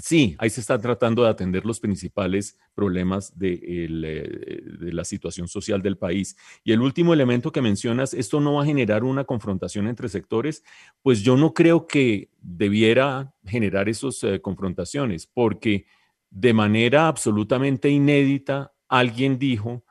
[0.00, 5.82] Sí, ahí se están tratando de atender los principales problemas eh, de, la situación social
[5.82, 6.36] del país.
[6.62, 10.62] Y el último elemento que mencionas, ¿esto no va a generar una confrontación entre sectores?
[11.02, 15.86] Pues yo no creo que debiera generar esas eh, confrontaciones, porque
[16.30, 19.82] de manera absolutamente inédita alguien dijo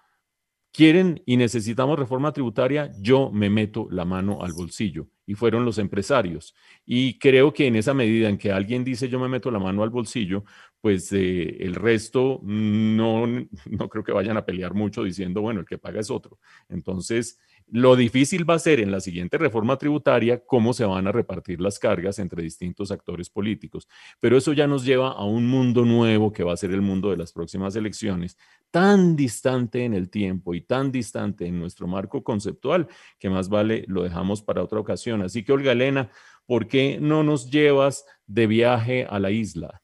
[0.71, 5.08] quieren y necesitamos reforma tributaria, yo me meto la mano al bolsillo.
[5.25, 6.56] Y fueron los empresarios.
[6.86, 9.84] Y creo que en esa medida en que alguien dice yo me meto la mano
[9.84, 10.45] al bolsillo,
[10.80, 15.65] pues eh, el resto no, no creo que vayan a pelear mucho diciendo, bueno, el
[15.65, 16.39] que paga es otro.
[16.69, 21.12] Entonces, lo difícil va a ser en la siguiente reforma tributaria cómo se van a
[21.12, 23.89] repartir las cargas entre distintos actores políticos.
[24.19, 27.10] Pero eso ya nos lleva a un mundo nuevo que va a ser el mundo
[27.10, 28.38] de las próximas elecciones,
[28.71, 32.88] tan distante en el tiempo y tan distante en nuestro marco conceptual
[33.19, 35.21] que más vale lo dejamos para otra ocasión.
[35.21, 36.10] Así que, Olga Elena,
[36.45, 39.82] ¿por qué no nos llevas de viaje a la isla?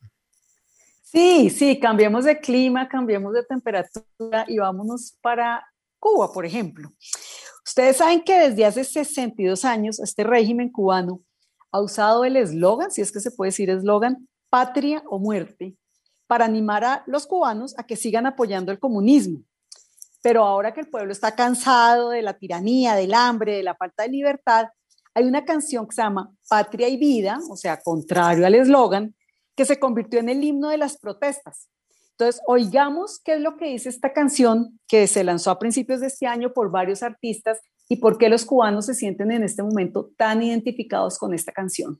[1.01, 5.63] Sí, sí, cambiemos de clima, cambiemos de temperatura y vámonos para
[5.99, 6.91] Cuba, por ejemplo.
[7.65, 11.21] Ustedes saben que desde hace 62 años este régimen cubano
[11.71, 15.76] ha usado el eslogan, si es que se puede decir eslogan, patria o muerte,
[16.28, 19.43] para animar a los cubanos a que sigan apoyando el comunismo.
[20.21, 24.04] Pero ahora que el pueblo está cansado de la tiranía, del hambre, de la falta
[24.04, 24.67] de libertad,
[25.13, 29.15] hay una canción que se llama Patria y Vida, o sea, contrario al eslogan,
[29.56, 31.69] que se convirtió en el himno de las protestas.
[32.17, 36.08] Entonces, oigamos qué es lo que dice esta canción que se lanzó a principios de
[36.08, 40.12] este año por varios artistas y por qué los cubanos se sienten en este momento
[40.15, 41.99] tan identificados con esta canción.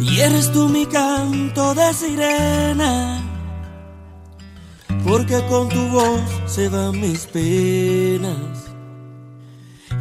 [0.00, 3.20] Y eres tú mi canto de sirena,
[5.04, 8.63] porque con tu voz se van mis penas.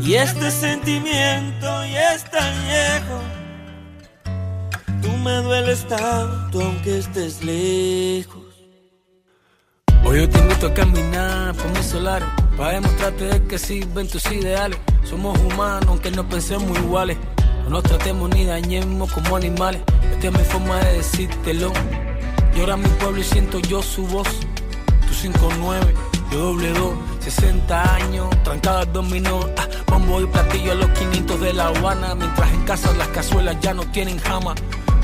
[0.06, 3.22] Y este sentimiento ya es tan viejo,
[5.02, 8.44] tú me dueles tanto aunque estés lejos.
[10.04, 14.78] Hoy yo te invito a caminar por mis solares, para demostrarte que sirven tus ideales.
[15.06, 17.18] Somos humanos aunque no pensemos iguales.
[17.64, 19.82] No nos tratemos ni dañemos como animales.
[20.12, 21.72] Esta es mi forma de decírtelo.
[22.58, 24.28] Llora mi pueblo y siento yo su voz.
[25.08, 25.94] Tu 59,
[26.34, 29.42] yo doble 2, 60 años, trancada dominó.
[29.58, 32.16] Ah, bombo y platillo a los 500 de La Habana.
[32.16, 34.56] Mientras en casa las cazuelas ya no tienen jama.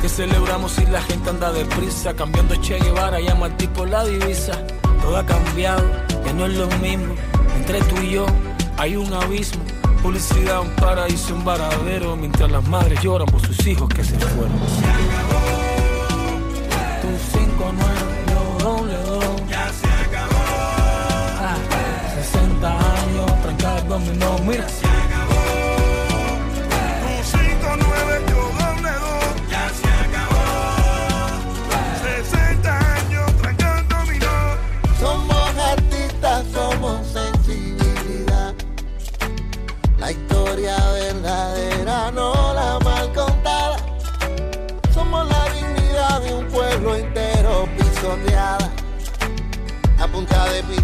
[0.02, 2.14] Que celebramos si la gente anda deprisa.
[2.16, 4.54] Cambiando Che Guevara, llama al tipo la divisa.
[5.02, 5.84] Todo ha cambiado,
[6.26, 7.14] ya no es lo mismo.
[7.56, 8.26] Entre tú y yo
[8.78, 9.64] hay un abismo.
[10.02, 14.58] Publicidad, un paraíso, un varadero, mientras las madres lloran por sus hijos que se fueron.
[14.80, 15.60] Se acabó.
[17.02, 17.99] Tu 5 yo
[24.06, 24.89] trancada dominó,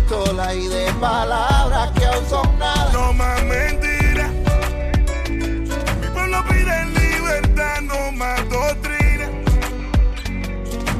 [0.05, 2.91] pistola y de palabras que aún son nada.
[2.93, 4.31] No más mentiras.
[5.29, 9.29] Mi pueblo pide libertad, no más doctrina.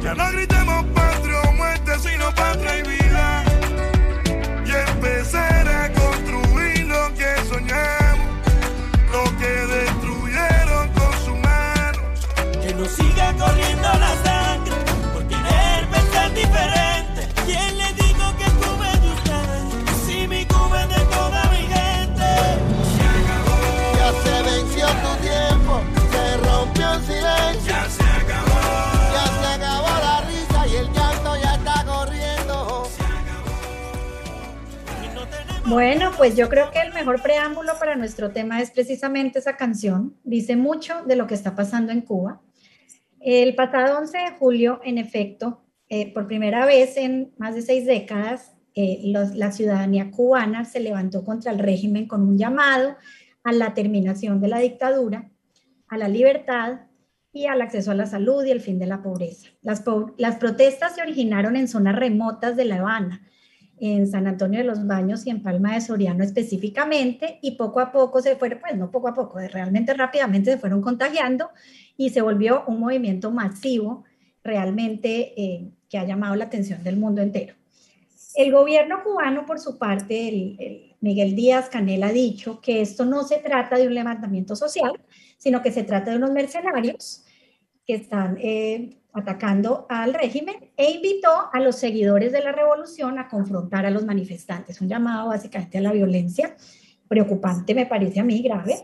[0.02, 3.05] Ya no gritemos patria o muerte, sino patria y vida.
[35.68, 40.16] Bueno, pues yo creo que el mejor preámbulo para nuestro tema es precisamente esa canción.
[40.24, 42.42] Dice mucho de lo que está pasando en Cuba.
[43.20, 47.86] El pasado 11 de julio, en efecto, eh, por primera vez en más de seis
[47.86, 52.96] décadas, eh, la ciudadanía cubana se levantó contra el régimen con un llamado
[53.44, 55.32] a la terminación de la dictadura,
[55.88, 56.82] a la libertad
[57.32, 59.50] y al acceso a la salud y el fin de la pobreza.
[59.62, 63.26] Las, po- las protestas se originaron en zonas remotas de La Habana,
[63.80, 67.92] en San Antonio de los Baños y en Palma de Soriano específicamente, y poco a
[67.92, 71.50] poco se fueron, pues no poco a poco, realmente rápidamente se fueron contagiando
[71.98, 74.04] y se volvió un movimiento masivo
[74.44, 77.56] realmente eh, que ha llamado la atención del mundo entero.
[78.36, 83.06] El gobierno cubano, por su parte, el, el Miguel Díaz Canel ha dicho que esto
[83.06, 84.92] no se trata de un levantamiento social,
[85.38, 87.25] sino que se trata de unos mercenarios
[87.86, 93.30] que están eh, atacando al régimen e invitó a los seguidores de la revolución a
[93.30, 94.82] confrontar a los manifestantes.
[94.82, 96.56] Un llamado básicamente a la violencia,
[97.08, 98.76] preocupante me parece a mí, grave.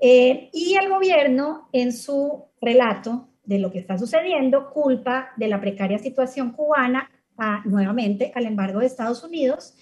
[0.00, 5.60] Eh, y el gobierno, en su relato de lo que está sucediendo, culpa de la
[5.60, 9.74] precaria situación cubana a, nuevamente al embargo de Estados Unidos,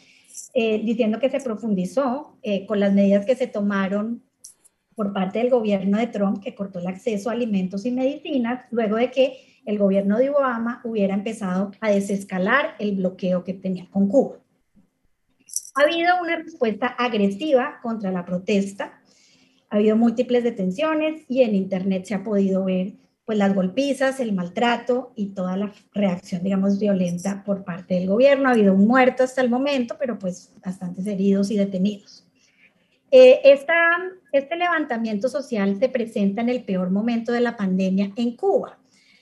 [0.52, 4.22] eh, diciendo que se profundizó eh, con las medidas que se tomaron
[4.96, 8.96] por parte del gobierno de Trump, que cortó el acceso a alimentos y medicinas, luego
[8.96, 14.08] de que el gobierno de Obama hubiera empezado a desescalar el bloqueo que tenía con
[14.08, 14.38] Cuba.
[15.74, 18.98] Ha habido una respuesta agresiva contra la protesta,
[19.68, 22.94] ha habido múltiples detenciones y en Internet se ha podido ver
[23.26, 28.48] pues las golpizas, el maltrato y toda la reacción, digamos, violenta por parte del gobierno.
[28.48, 32.24] Ha habido un muerto hasta el momento, pero pues bastantes heridos y detenidos.
[33.10, 33.74] Eh, esta,
[34.38, 38.78] este levantamiento social se presenta en el peor momento de la pandemia en Cuba.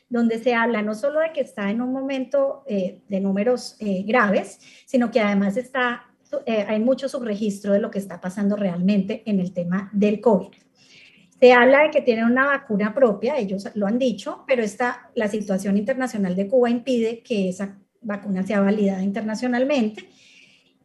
[0.06, 4.04] donde se habla no solo de que está en un momento eh, de números eh,
[4.06, 6.04] graves, sino que además está,
[6.46, 10.50] eh, hay mucho subregistro de lo que está pasando realmente en el tema del COVID.
[11.40, 15.26] Se habla de que tienen una vacuna propia, ellos lo han dicho, pero esta, la
[15.26, 20.08] situación internacional de Cuba impide que esa vacuna sea validada internacionalmente.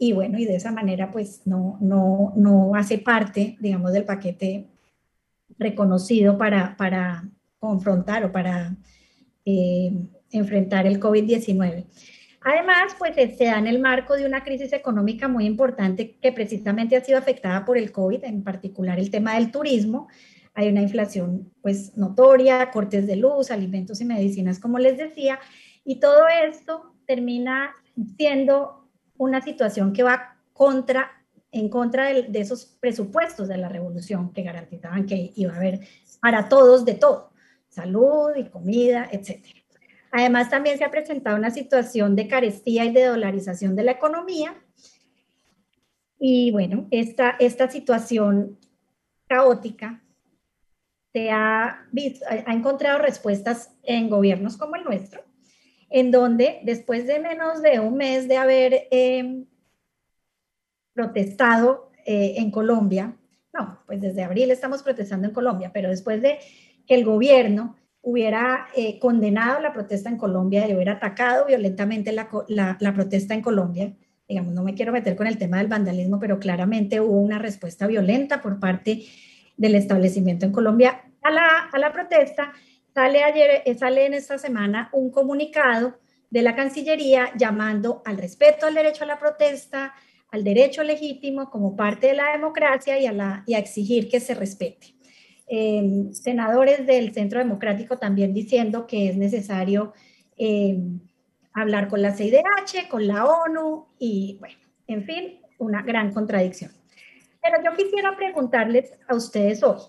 [0.01, 4.65] Y bueno, y de esa manera pues no, no, no hace parte, digamos, del paquete
[5.59, 7.29] reconocido para, para
[7.59, 8.77] confrontar o para
[9.45, 9.91] eh,
[10.31, 11.85] enfrentar el COVID-19.
[12.41, 16.95] Además, pues se da en el marco de una crisis económica muy importante que precisamente
[16.95, 20.07] ha sido afectada por el COVID, en particular el tema del turismo.
[20.53, 25.39] Hay una inflación pues notoria, cortes de luz, alimentos y medicinas, como les decía,
[25.83, 27.71] y todo esto termina
[28.17, 28.88] siendo
[29.19, 31.11] una situación que va contra,
[31.51, 35.81] en contra de, de esos presupuestos de la revolución que garantizaban que iba a haber
[36.19, 37.29] para todos de todo
[37.69, 39.45] salud y comida, etc.
[40.11, 44.55] Además, también se ha presentado una situación de carestía y de dolarización de la economía.
[46.17, 48.57] Y bueno, esta, esta situación
[49.27, 50.03] caótica
[51.13, 55.23] se ha, visto, ha encontrado respuestas en gobiernos como el nuestro,
[55.89, 59.43] en donde después de menos de un mes de haber eh,
[60.93, 63.15] protestado eh, en Colombia,
[63.53, 66.39] no, pues desde abril estamos protestando en Colombia, pero después de
[66.85, 72.29] que el gobierno hubiera eh, condenado la protesta en Colombia y hubiera atacado violentamente la,
[72.47, 73.93] la, protesta en Colombia.
[74.27, 77.87] Digamos, no me quiero meter con el tema del vandalismo, pero claramente hubo una respuesta
[77.87, 79.03] violenta por parte
[79.57, 82.53] del establecimiento en Colombia a la, a la protesta.
[82.93, 88.65] Sale, ayer, eh, sale en esta semana un comunicado de la Cancillería llamando al respeto
[88.65, 89.93] al derecho a la protesta,
[90.31, 94.35] al derecho legítimo como parte de la democracia y a, la, y exigir que se
[94.35, 94.95] respete.
[95.47, 99.93] Em, senadores del Centro Democrático también diciendo que es necesario
[100.37, 100.99] em,
[101.53, 106.71] hablar con la CIDH, con la ONU y bueno, en fin, una gran contradicción.
[107.41, 109.79] Pero yo quisiera preguntarles a ustedes hoy,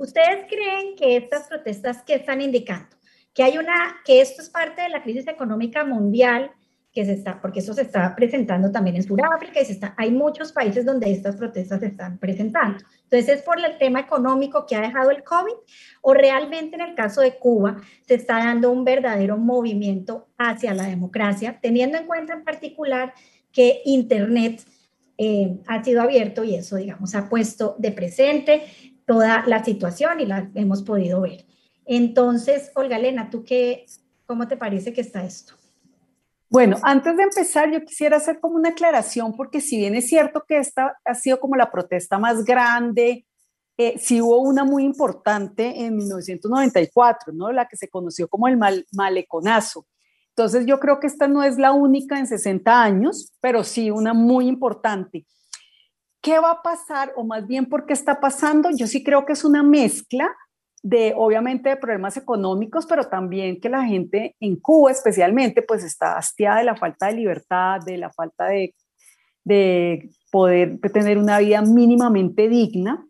[0.00, 2.96] ¿ustedes creen que estas protestas qué están indicando?
[3.34, 6.50] Que hay una, que esto es parte de la crisis económica mundial
[6.92, 10.10] que se está, porque eso se está presentando también en Sudáfrica y se está, hay
[10.10, 12.78] muchos países donde estas protestas se están presentando.
[13.04, 15.54] Entonces, ¿es por el tema económico que ha dejado el COVID
[16.00, 17.76] o realmente en el caso de Cuba
[18.08, 23.12] se está dando un verdadero movimiento hacia la democracia, teniendo en cuenta en particular
[23.52, 24.62] que Internet
[25.16, 28.64] eh, ha sido abierto y eso, digamos, ha puesto de presente
[29.10, 31.44] toda la situación y la hemos podido ver.
[31.84, 33.84] Entonces, Olga Elena, ¿tú qué,
[34.24, 35.54] cómo te parece que está esto?
[36.48, 40.44] Bueno, antes de empezar, yo quisiera hacer como una aclaración, porque si bien es cierto
[40.46, 43.26] que esta ha sido como la protesta más grande,
[43.76, 47.50] eh, sí hubo una muy importante en 1994, ¿no?
[47.50, 49.88] La que se conoció como el mal, maleconazo.
[50.36, 54.14] Entonces yo creo que esta no es la única en 60 años, pero sí una
[54.14, 55.26] muy importante.
[56.20, 57.12] ¿Qué va a pasar?
[57.16, 58.70] O más bien, ¿por qué está pasando?
[58.70, 60.30] Yo sí creo que es una mezcla
[60.82, 66.16] de obviamente de problemas económicos, pero también que la gente en Cuba especialmente pues está
[66.16, 68.74] hastiada de la falta de libertad, de la falta de,
[69.44, 73.06] de poder tener una vida mínimamente digna.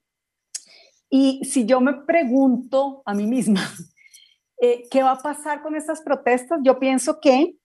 [1.08, 3.61] Y si yo me pregunto a mí misma,
[4.61, 6.61] eh, ¿qué va a pasar con estas protestas?
[6.62, 7.56] Yo pienso que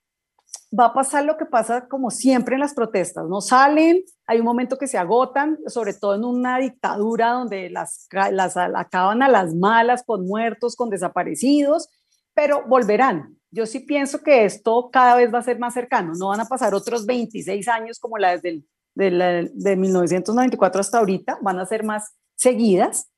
[0.77, 4.45] va a pasar lo que pasa como siempre en las protestas, no salen, hay un
[4.45, 9.53] momento que se agotan, sobre todo en una dictadura donde las, las acaban a las
[9.53, 11.89] malas, con muertos, con desaparecidos,
[12.33, 13.37] pero volverán.
[13.51, 16.45] Yo sí pienso que esto cada vez va a ser más cercano, no van a
[16.45, 21.59] pasar otros 26 años como la desde el, de, la, de 1994 hasta ahorita, van
[21.59, 23.09] a ser más seguidas.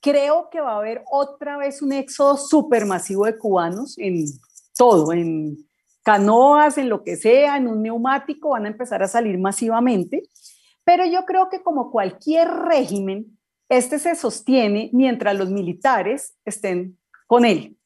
[0.00, 4.24] Creo que va a haber otra vez un éxodo supermasivo de cubanos en
[4.76, 5.67] todo, en
[6.02, 10.22] canoas, en lo que sea, en un neumático, van a empezar a salir masivamente.
[10.84, 13.38] Pero yo creo que como cualquier régimen,
[13.68, 17.76] este se sostiene mientras los militares estén con él.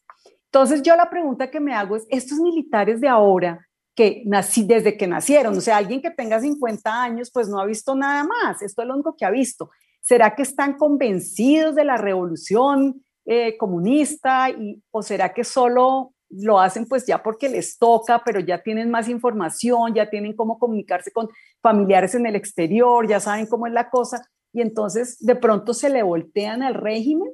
[0.45, 4.97] Entonces yo la pregunta que me hago es, estos militares de ahora, que nací, desde
[4.97, 8.63] que nacieron, o sea, alguien que tenga 50 años, pues no ha visto nada más,
[8.63, 9.71] esto es lo único que ha visto.
[10.01, 16.59] ¿Será que están convencidos de la revolución eh, comunista y, o será que solo lo
[16.59, 21.13] hacen pues ya porque les toca, pero ya tienen más información, ya tienen cómo comunicarse
[21.13, 21.29] con
[21.61, 25.91] familiares en el exterior, ya saben cómo es la cosa, y entonces de pronto se
[25.91, 27.33] le voltean al régimen.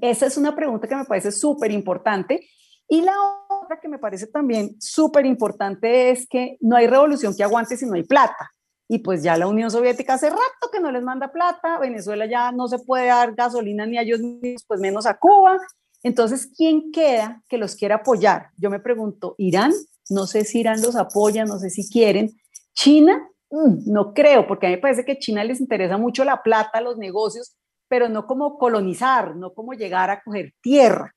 [0.00, 2.46] Esa es una pregunta que me parece súper importante.
[2.88, 3.14] Y la
[3.48, 7.86] otra que me parece también súper importante es que no hay revolución que aguante si
[7.86, 8.50] no hay plata.
[8.88, 12.50] Y pues ya la Unión Soviética hace rato que no les manda plata, Venezuela ya
[12.50, 14.20] no se puede dar gasolina ni a ellos
[14.66, 15.60] pues menos a Cuba,
[16.02, 18.50] Entonces, ¿quién queda que los quiera apoyar?
[18.56, 19.72] Yo me pregunto, ¿Irán?
[20.08, 22.30] No sé si Irán los apoya, no sé si quieren.
[22.74, 23.28] ¿China?
[23.50, 26.80] Mm, no creo, porque a mí me parece que China les interesa mucho la plata,
[26.80, 27.56] los negocios,
[27.88, 31.14] pero no como colonizar, no como llegar a coger tierra.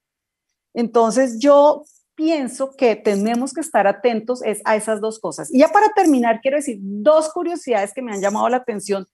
[0.74, 1.84] Entonces, yo
[2.16, 5.54] pienso que tenemos que estar atentos es a esas dos cosas.
[5.54, 9.06] Y ya para terminar, quiero decir dos curiosidades que me han llamado la atención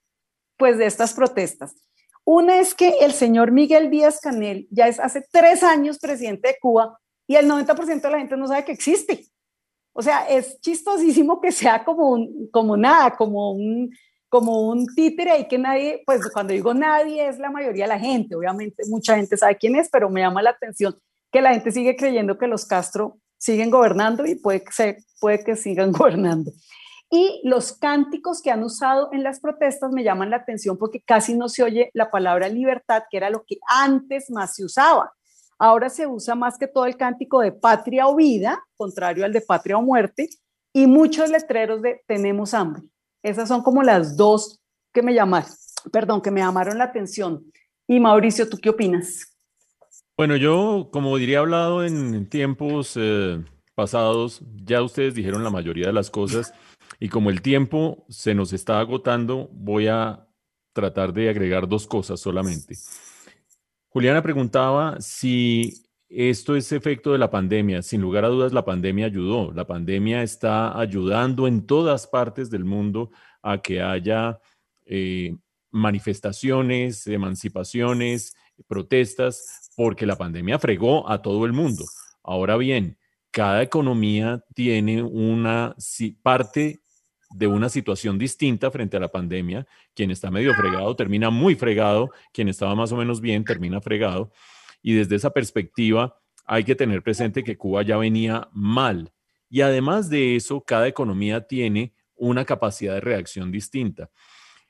[0.57, 1.74] pues de estas protestas.
[2.32, 6.57] Una es que el señor Miguel Díaz Canel ya es hace tres años presidente de
[6.61, 9.25] Cuba y el 90% de la gente no sabe que existe.
[9.93, 13.89] O sea, es chistosísimo que sea como, un, como nada, como un,
[14.30, 17.99] como un títere y que nadie, pues cuando digo nadie es la mayoría de la
[17.99, 20.95] gente, obviamente mucha gente sabe quién es, pero me llama la atención
[21.32, 25.55] que la gente sigue creyendo que los Castro siguen gobernando y puede que, puede que
[25.55, 26.51] sigan gobernando.
[27.12, 31.36] Y los cánticos que han usado en las protestas me llaman la atención porque casi
[31.36, 35.12] no se oye la palabra libertad, que era lo que antes más se usaba.
[35.57, 39.41] Ahora se usa más que todo el cántico de patria o vida, contrario al de
[39.41, 40.30] patria o muerte,
[40.72, 42.84] y muchos letreros de tenemos hambre.
[43.24, 44.62] Esas son como las dos
[44.93, 45.49] que me llamaron,
[45.91, 47.43] perdón, que me llamaron la atención.
[47.88, 49.36] Y Mauricio, ¿tú qué opinas?
[50.16, 53.43] Bueno, yo, como diría hablado en tiempos eh,
[53.74, 56.53] pasados, ya ustedes dijeron la mayoría de las cosas
[56.99, 60.27] y como el tiempo se nos está agotando, voy a
[60.73, 62.75] tratar de agregar dos cosas solamente.
[63.89, 67.81] Juliana preguntaba si esto es efecto de la pandemia.
[67.81, 69.51] Sin lugar a dudas, la pandemia ayudó.
[69.51, 73.11] La pandemia está ayudando en todas partes del mundo
[73.41, 74.39] a que haya
[74.85, 75.35] eh,
[75.71, 78.35] manifestaciones, emancipaciones,
[78.67, 81.85] protestas, porque la pandemia fregó a todo el mundo.
[82.23, 82.99] Ahora bien,
[83.32, 85.75] cada economía tiene una
[86.21, 86.80] parte
[87.32, 89.67] de una situación distinta frente a la pandemia.
[89.93, 94.32] Quien está medio fregado termina muy fregado, quien estaba más o menos bien termina fregado.
[94.82, 99.11] Y desde esa perspectiva hay que tener presente que Cuba ya venía mal.
[99.49, 104.09] Y además de eso, cada economía tiene una capacidad de reacción distinta.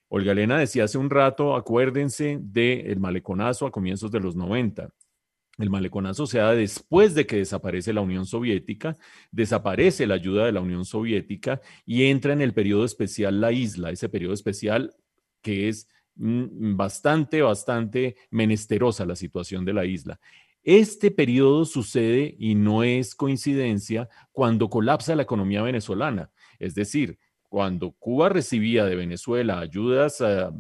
[0.10, 4.90] Olga Elena decía hace un rato, acuérdense del maleconazo a comienzos de los 90.
[5.60, 8.96] El maleconazo se da después de que desaparece la Unión Soviética,
[9.30, 13.92] desaparece la ayuda de la Unión Soviética y entra en el periodo especial la isla,
[13.92, 14.96] ese periodo especial
[15.42, 20.20] que es mm, bastante, bastante menesterosa la situación de la isla.
[20.64, 26.32] Este periodo sucede, y no es coincidencia, cuando colapsa la economía venezolana.
[26.58, 27.18] Es decir,
[27.50, 30.54] cuando Cuba recibía de Venezuela ayudas ah,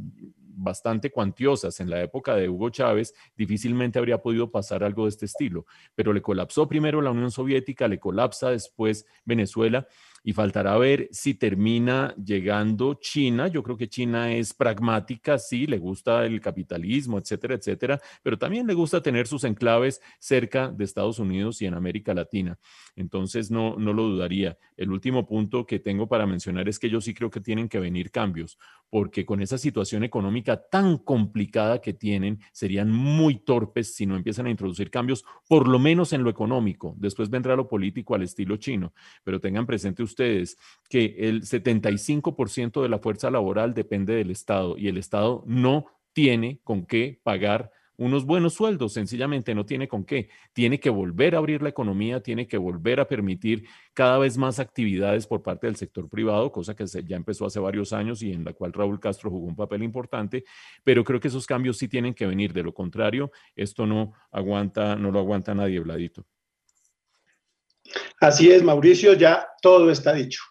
[0.61, 5.25] bastante cuantiosas en la época de Hugo Chávez, difícilmente habría podido pasar algo de este
[5.25, 5.65] estilo.
[5.95, 9.87] Pero le colapsó primero la Unión Soviética, le colapsa después Venezuela
[10.23, 13.47] y faltará ver si termina llegando China.
[13.47, 18.67] Yo creo que China es pragmática, sí, le gusta el capitalismo, etcétera, etcétera, pero también
[18.67, 22.57] le gusta tener sus enclaves cerca de Estados Unidos y en América Latina.
[22.95, 24.57] Entonces, no, no lo dudaría.
[24.77, 27.79] El último punto que tengo para mencionar es que yo sí creo que tienen que
[27.79, 28.57] venir cambios,
[28.89, 34.47] porque con esa situación económica tan complicada que tienen, serían muy torpes si no empiezan
[34.47, 36.95] a introducir cambios, por lo menos en lo económico.
[36.97, 38.93] Después vendrá lo político al estilo chino,
[39.23, 40.57] pero tengan presente ustedes
[40.89, 46.59] que el 75% de la fuerza laboral depende del Estado y el Estado no tiene
[46.63, 50.29] con qué pagar unos buenos sueldos, sencillamente no tiene con qué.
[50.53, 54.57] Tiene que volver a abrir la economía, tiene que volver a permitir cada vez más
[54.59, 58.45] actividades por parte del sector privado, cosa que ya empezó hace varios años y en
[58.45, 60.45] la cual Raúl Castro jugó un papel importante,
[60.85, 62.53] pero creo que esos cambios sí tienen que venir.
[62.53, 66.25] De lo contrario, esto no aguanta, no lo aguanta nadie, Vladito.
[68.19, 70.41] Así es, Mauricio, ya todo está dicho.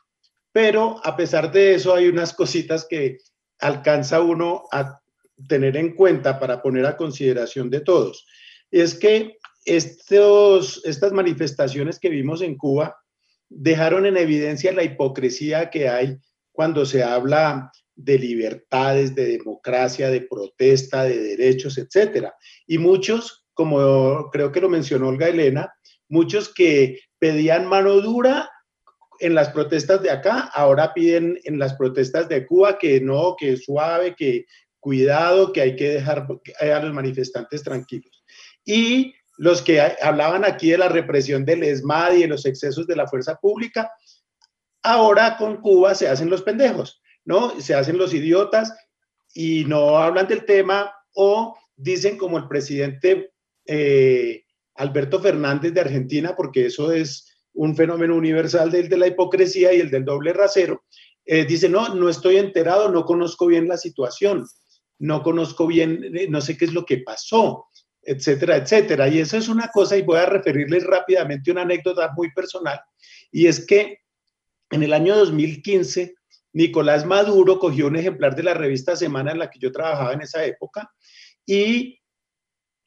[0.53, 3.18] Pero a pesar de eso, hay unas cositas que
[3.61, 5.01] alcanza uno a
[5.49, 8.26] tener en cuenta para poner a consideración de todos.
[8.70, 12.97] Es que estos, estas manifestaciones que vimos en Cuba
[13.49, 16.16] dejaron en evidencia la hipocresía que hay
[16.53, 22.34] cuando se habla de libertades, de democracia, de protesta, de derechos, etcétera.
[22.66, 25.72] Y muchos, como creo que lo mencionó Olga Elena,
[26.09, 28.51] muchos que pedían mano dura
[29.21, 33.57] en las protestas de acá, ahora piden en las protestas de Cuba que no, que
[33.57, 34.47] suave, que
[34.79, 36.27] cuidado, que hay que dejar
[36.61, 38.23] a los manifestantes tranquilos.
[38.64, 42.97] Y los que hablaban aquí de la represión del ESMAD y de los excesos de
[42.97, 43.91] la fuerza pública,
[44.83, 47.61] ahora con Cuba se hacen los pendejos, ¿no?
[47.61, 48.73] Se hacen los idiotas
[49.35, 53.33] y no hablan del tema o dicen como el presidente
[53.66, 54.45] eh,
[54.79, 59.81] Alberto Fernández de Argentina, porque eso es un fenómeno universal del de la hipocresía y
[59.81, 60.85] el del doble rasero,
[61.24, 64.47] eh, dice, no, no estoy enterado, no conozco bien la situación,
[64.99, 67.66] no conozco bien, eh, no sé qué es lo que pasó.
[68.01, 69.09] etcétera, etcétera.
[69.09, 72.81] Y eso es una cosa, y voy a referirles rápidamente una anécdota muy personal,
[73.31, 73.99] y es que
[74.70, 76.14] en el año 2015,
[76.53, 80.22] Nicolás Maduro cogió un ejemplar de la revista Semana en la que yo trabajaba en
[80.22, 80.91] esa época
[81.47, 81.97] y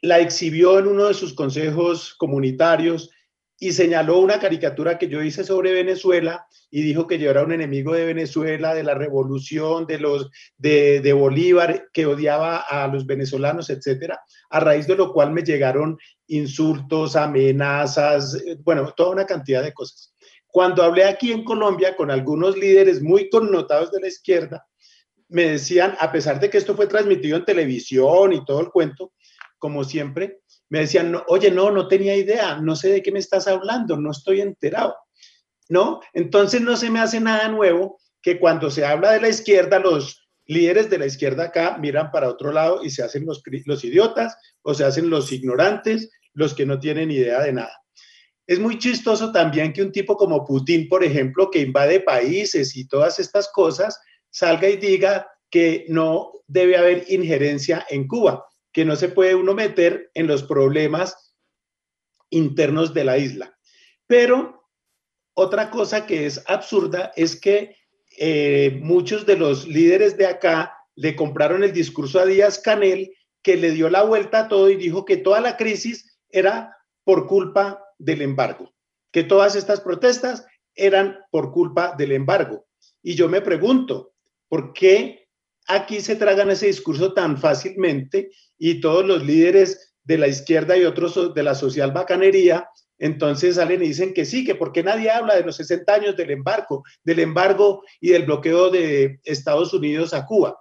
[0.02, 3.12] la exhibió en uno de sus consejos comunitarios
[3.60, 7.52] y señaló una caricatura que yo hice sobre Venezuela y dijo que yo era un
[7.52, 13.70] enemigo de Venezuela, de la revolución, de los de, Bolívar, que odiaba a los venezolanos,
[13.70, 19.62] etcétera, a raíz de lo cual me llegaron insultos, amenazas, eh, bueno, toda una cantidad
[19.62, 20.16] de cosas.
[20.47, 24.66] Cuando hablé aquí en Colombia con algunos líderes muy connotados de la izquierda,
[25.30, 29.14] me decían, a pesar de que esto fue transmitido en televisión y todo el cuento,
[29.62, 33.47] como siempre, me decían, oye, no, no tenía idea, no sé de qué me estás
[33.47, 34.95] hablando, no estoy enterado.
[35.70, 36.01] ¿No?
[36.14, 40.28] Entonces no se me hace nada nuevo que cuando se habla de la izquierda, los
[40.47, 44.36] líderes de la izquierda acá miran para otro lado y se hacen los, los idiotas
[44.64, 47.80] o se hacen los ignorantes, los que no tienen idea de nada.
[48.47, 52.88] Es muy chistoso también que un tipo como Putin, por ejemplo, que invade países y
[52.88, 53.97] todas estas cosas,
[54.30, 59.53] salga y diga que no debe haber injerencia en Cuba que no se puede uno
[59.53, 61.36] meter en los problemas
[62.30, 63.57] internos de la isla.
[64.07, 64.69] Pero
[65.34, 67.76] otra cosa que es absurda es que
[68.17, 73.57] eh, muchos de los líderes de acá le compraron el discurso a Díaz Canel, que
[73.57, 77.84] le dio la vuelta a todo y dijo que toda la crisis era por culpa
[77.97, 78.74] del embargo,
[79.11, 80.45] que todas estas protestas
[80.76, 82.67] eran por culpa del embargo.
[83.01, 84.13] Y yo me pregunto,
[84.47, 85.28] ¿por qué
[85.67, 88.32] aquí se tragan ese discurso tan fácilmente
[88.64, 93.82] y todos los líderes de la izquierda y otros de la social bacanería, entonces salen
[93.82, 97.18] y dicen que sí, que porque nadie habla de los 60 años del embargo, del
[97.18, 100.59] embargo y del bloqueo de Estados Unidos a Cuba.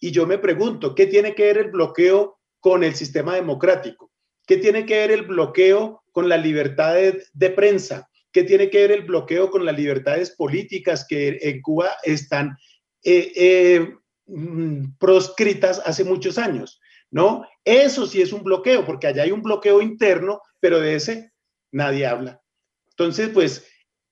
[0.00, 4.10] Y yo me pregunto, ¿qué tiene que ver el bloqueo con el sistema democrático?
[4.46, 6.94] ¿Qué tiene que ver el bloqueo con la libertad
[7.34, 8.08] de, prensa?
[8.32, 12.56] ¿Qué tiene que ver el bloqueo con las libertades políticas que en Cuba están
[13.04, 13.88] eh, eh,
[14.26, 16.80] Mm, proscritas hace muchos años,
[17.12, 17.46] ¿no?
[17.64, 21.32] Eso sí es un bloqueo, porque allá hay un bloqueo interno, pero de ese
[21.70, 22.42] nadie habla.
[22.90, 23.68] Entonces, pues,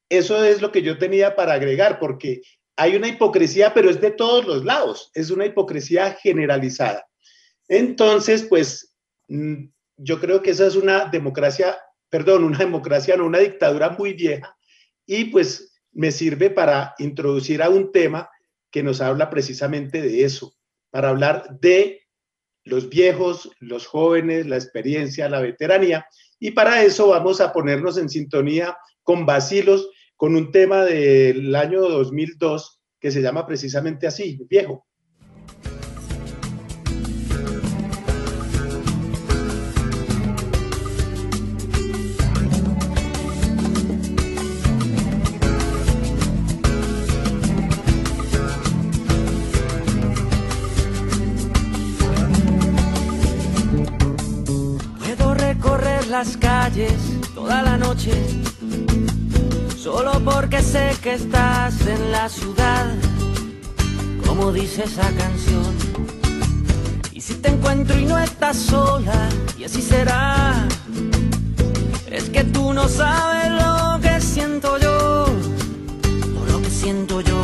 [0.09, 2.43] eso es lo que yo tenía para agregar, porque
[2.77, 7.07] hay una hipocresía, pero es de todos los lados, es una hipocresía generalizada.
[7.69, 8.95] Entonces, pues,
[9.29, 9.65] mm,
[9.97, 11.79] yo creo que esa es una democracia,
[12.09, 14.57] perdón, una democracia, no una dictadura muy vieja,
[15.07, 18.31] y pues me sirve para introducir a un tema
[18.71, 20.55] que nos habla precisamente de eso,
[20.91, 22.01] para hablar de
[22.65, 26.07] los viejos, los jóvenes, la experiencia, la veteranía.
[26.39, 31.81] Y para eso vamos a ponernos en sintonía con Basilos, con un tema del año
[31.81, 34.87] 2002 que se llama precisamente así, viejo.
[57.35, 58.13] Toda la noche,
[59.77, 62.87] solo porque sé que estás en la ciudad,
[64.27, 65.75] como dice esa canción.
[67.13, 69.29] Y si te encuentro y no estás sola,
[69.59, 70.67] y así será,
[72.11, 77.41] es que tú no sabes lo que siento yo, o lo que siento yo.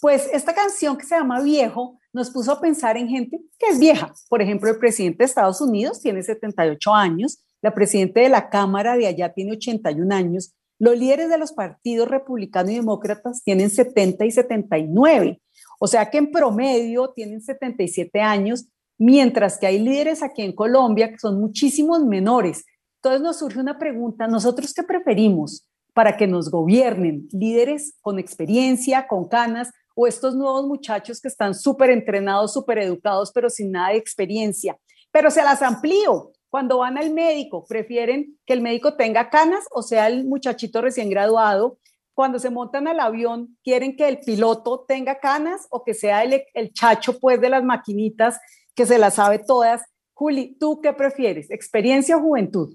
[0.00, 3.80] Pues esta canción que se llama Viejo nos puso a pensar en gente que es
[3.80, 4.12] vieja.
[4.28, 8.96] Por ejemplo, el presidente de Estados Unidos tiene 78 años, la presidenta de la Cámara
[8.96, 14.24] de allá tiene 81 años Los líderes de los partidos republicanos y demócratas tienen 70
[14.24, 15.40] y 79.
[15.80, 21.10] O sea que en promedio tienen 77 años, mientras que hay líderes aquí en Colombia
[21.10, 22.64] que son muchísimos menores.
[22.96, 27.28] Entonces nos surge una pregunta, ¿nosotros qué preferimos para que nos gobiernen?
[27.32, 33.32] ¿Líderes con experiencia, con canas, o estos nuevos muchachos que están súper entrenados, súper educados,
[33.34, 34.78] pero sin nada de experiencia?
[35.10, 36.30] Pero se las amplío.
[36.48, 41.10] Cuando van al médico, prefieren que el médico tenga canas o sea el muchachito recién
[41.10, 41.78] graduado
[42.14, 46.42] cuando se montan al avión, quieren que el piloto tenga canas o que sea el,
[46.52, 48.40] el chacho pues de las maquinitas
[48.74, 49.82] que se las sabe todas.
[50.14, 51.48] Juli, ¿tú qué prefieres?
[51.48, 52.74] ¿Experiencia o juventud?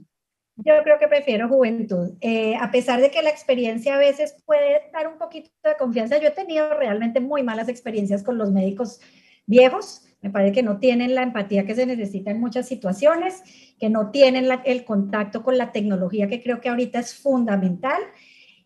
[0.55, 2.11] Yo creo que prefiero juventud.
[2.21, 6.17] Eh, a pesar de que la experiencia a veces puede dar un poquito de confianza,
[6.17, 8.99] yo he tenido realmente muy malas experiencias con los médicos
[9.47, 10.05] viejos.
[10.21, 13.41] Me parece que no tienen la empatía que se necesita en muchas situaciones,
[13.79, 17.99] que no tienen el contacto con la tecnología que creo que ahorita es fundamental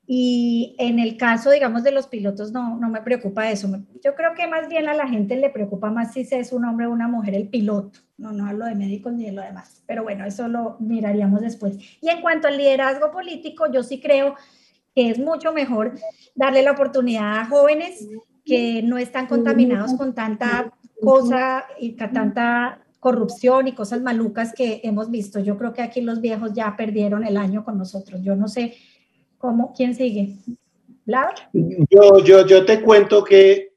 [0.09, 3.67] y en el caso, digamos, de los pilotos, no, no me preocupa eso.
[4.01, 6.85] Yo creo que más bien a la gente le preocupa más si es un hombre
[6.85, 7.99] o una mujer el piloto.
[8.17, 9.83] No, no hablo de médicos ni de lo demás.
[9.85, 11.77] Pero bueno, eso lo miraríamos después.
[11.99, 14.35] Y en cuanto al liderazgo político, yo sí creo
[14.95, 15.95] que es mucho mejor
[16.35, 18.07] darle la oportunidad a jóvenes
[18.45, 24.79] que no están contaminados con tanta cosa y con tanta corrupción y cosas malucas que
[24.85, 25.41] hemos visto.
[25.41, 28.21] Yo creo que aquí los viejos ya perdieron el año con nosotros.
[28.23, 28.73] Yo no sé
[29.37, 29.73] ¿Cómo?
[29.75, 30.35] ¿Quién sigue?
[31.05, 31.35] ¿Vlad?
[31.53, 33.73] Yo, yo, yo te cuento que,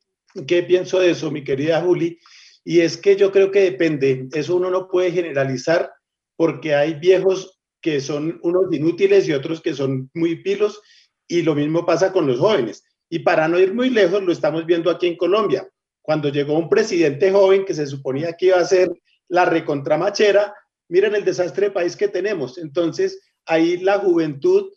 [0.47, 2.19] qué pienso de eso, mi querida Juli,
[2.65, 5.93] y es que yo creo que depende, eso uno no puede generalizar
[6.37, 10.81] porque hay viejos que son unos inútiles y otros que son muy pilos,
[11.29, 12.85] y lo mismo pasa con los jóvenes.
[13.09, 15.69] Y para no ir muy lejos, lo estamos viendo aquí en Colombia.
[16.03, 18.91] Cuando llegó un presidente joven que se suponía que iba a ser
[19.29, 20.55] la recontramachera,
[20.89, 22.59] miren el desastre de país que tenemos.
[22.59, 24.71] Entonces, ahí la juventud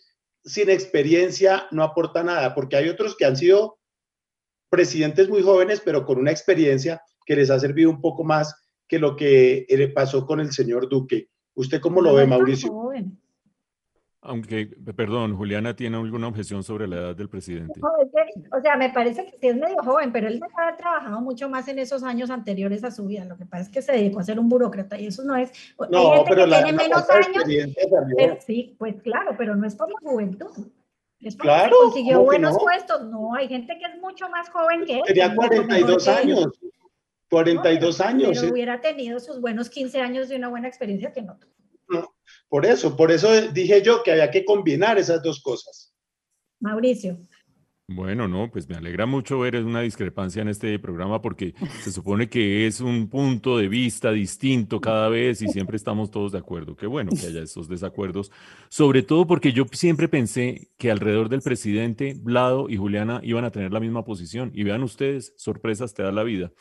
[0.44, 3.80] sin experiencia no aporta nada, porque hay otros que han sido
[4.70, 8.56] presidentes muy jóvenes, pero con una experiencia que les ha servido un poco más
[8.88, 11.30] que lo que le pasó con el señor Duque.
[11.56, 12.72] ¿Usted cómo lo ve, Mauricio?
[14.26, 17.78] Aunque, perdón, Juliana tiene alguna objeción sobre la edad del presidente.
[17.82, 21.68] o sea, me parece que sí es medio joven, pero él ha trabajado mucho más
[21.68, 23.26] en esos años anteriores a su vida.
[23.26, 25.52] Lo que pasa es que se dedicó a ser un burócrata y eso no es.
[25.90, 27.44] No, hay gente pero que la, tiene menos años.
[28.16, 30.72] Pero, sí, pues claro, pero no es por la juventud.
[31.20, 33.04] Es porque claro, consiguió buenos puestos.
[33.04, 35.04] No, hay gente que es mucho más joven que él.
[35.06, 36.48] Tenía 42 años.
[37.30, 38.40] 42 años.
[38.40, 41.38] Pero hubiera tenido sus buenos 15 años de una buena experiencia que no
[42.50, 45.94] por eso, por eso dije yo que había que combinar esas dos cosas.
[46.60, 47.18] Mauricio.
[47.88, 51.54] Bueno, no, pues me alegra mucho ver una discrepancia en este programa porque
[51.84, 56.32] se supone que es un punto de vista distinto cada vez y siempre estamos todos
[56.32, 56.78] de acuerdo.
[56.78, 58.32] Qué bueno que haya esos desacuerdos,
[58.70, 63.52] sobre todo porque yo siempre pensé que alrededor del presidente, Vlado y Juliana iban a
[63.52, 66.54] tener la misma posición y vean ustedes, sorpresas te da la vida.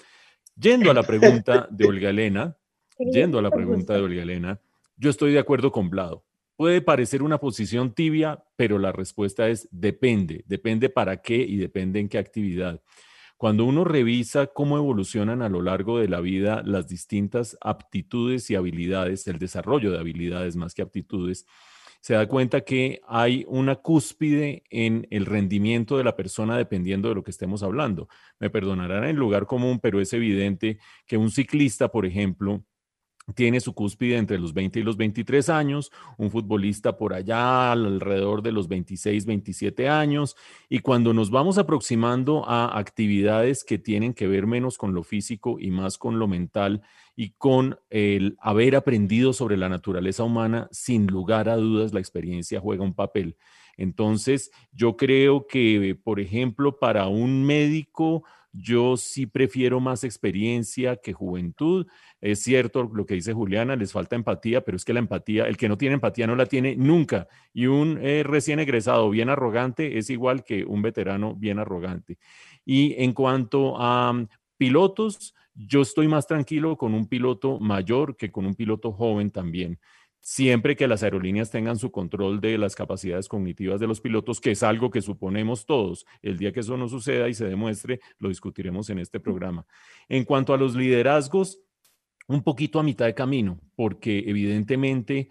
[0.56, 2.56] Yendo a la pregunta de Olga Elena,
[2.98, 4.60] yendo a la pregunta de Olga Elena,
[5.02, 6.24] yo estoy de acuerdo con Blado.
[6.54, 11.98] Puede parecer una posición tibia, pero la respuesta es depende, depende para qué y depende
[11.98, 12.80] en qué actividad.
[13.36, 18.54] Cuando uno revisa cómo evolucionan a lo largo de la vida las distintas aptitudes y
[18.54, 21.46] habilidades, el desarrollo de habilidades más que aptitudes,
[22.00, 27.16] se da cuenta que hay una cúspide en el rendimiento de la persona dependiendo de
[27.16, 28.08] lo que estemos hablando.
[28.38, 32.64] Me perdonarán el lugar común, pero es evidente que un ciclista, por ejemplo,
[33.34, 38.42] tiene su cúspide entre los 20 y los 23 años, un futbolista por allá alrededor
[38.42, 40.36] de los 26, 27 años,
[40.68, 45.58] y cuando nos vamos aproximando a actividades que tienen que ver menos con lo físico
[45.58, 46.82] y más con lo mental
[47.14, 52.60] y con el haber aprendido sobre la naturaleza humana, sin lugar a dudas la experiencia
[52.60, 53.36] juega un papel.
[53.76, 61.12] Entonces, yo creo que, por ejemplo, para un médico, yo sí prefiero más experiencia que
[61.12, 61.86] juventud.
[62.20, 65.56] Es cierto lo que dice Juliana, les falta empatía, pero es que la empatía, el
[65.56, 67.28] que no tiene empatía no la tiene nunca.
[67.54, 72.18] Y un eh, recién egresado bien arrogante es igual que un veterano bien arrogante.
[72.64, 74.28] Y en cuanto a mm,
[74.58, 79.78] pilotos, yo estoy más tranquilo con un piloto mayor que con un piloto joven también
[80.22, 84.52] siempre que las aerolíneas tengan su control de las capacidades cognitivas de los pilotos, que
[84.52, 86.06] es algo que suponemos todos.
[86.22, 89.66] El día que eso no suceda y se demuestre, lo discutiremos en este programa.
[90.08, 91.60] En cuanto a los liderazgos,
[92.28, 95.28] un poquito a mitad de camino, porque evidentemente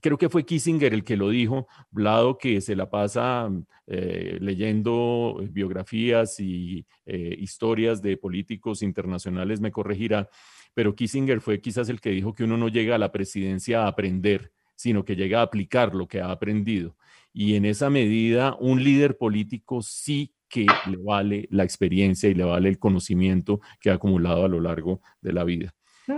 [0.00, 3.50] creo que fue Kissinger el que lo dijo, Blado que se la pasa
[3.86, 10.28] eh, leyendo biografías y eh, historias de políticos internacionales, me corregirá,
[10.74, 13.88] pero Kissinger fue quizás el que dijo que uno no llega a la presidencia a
[13.88, 16.96] aprender, sino que llega a aplicar lo que ha aprendido.
[17.32, 22.44] Y en esa medida, un líder político sí que le vale la experiencia y le
[22.44, 25.74] vale el conocimiento que ha acumulado a lo largo de la vida.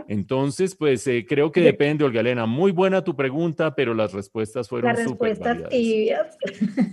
[0.08, 2.46] Entonces, pues eh, creo que depende, Olga Elena.
[2.46, 6.38] Muy buena tu pregunta, pero las respuestas fueron Las respuestas tibias.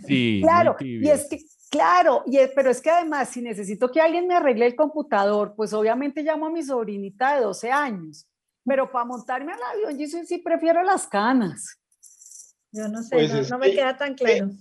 [0.05, 1.37] Sí, claro, y es que,
[1.69, 5.73] claro, y pero es que además, si necesito que alguien me arregle el computador, pues
[5.73, 8.27] obviamente llamo a mi sobrinita de 12 años.
[8.65, 11.79] Pero para montarme al avión, yo sí, sí prefiero las canas.
[12.71, 14.51] Yo no sé, pues no, me queda tan claro.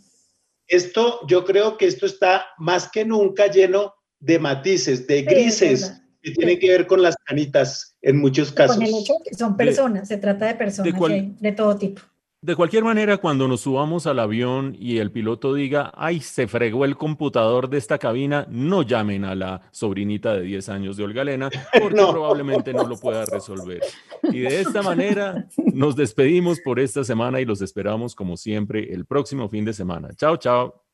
[0.66, 6.32] Esto, yo creo que esto está más que nunca lleno de matices, de grises que
[6.32, 8.76] tienen que ver con las canitas en muchos casos.
[8.76, 10.94] Con el hecho que son personas, se trata de personas
[11.40, 12.02] de todo tipo.
[12.40, 16.84] De cualquier manera, cuando nos subamos al avión y el piloto diga, ay, se fregó
[16.84, 21.24] el computador de esta cabina, no llamen a la sobrinita de 10 años de Olga
[21.24, 21.50] Lena,
[21.82, 23.80] porque probablemente no lo pueda resolver.
[24.22, 29.04] Y de esta manera nos despedimos por esta semana y los esperamos como siempre el
[29.04, 30.10] próximo fin de semana.
[30.14, 30.84] Chao, chao.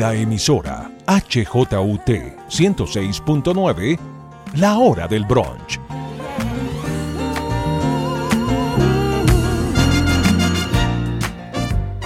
[0.00, 2.08] La emisora HJUT
[2.48, 3.98] 106.9,
[4.54, 5.78] la hora del brunch.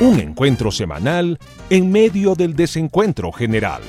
[0.01, 1.39] Un encuentro semanal
[1.71, 3.83] en medio del desencuentro general.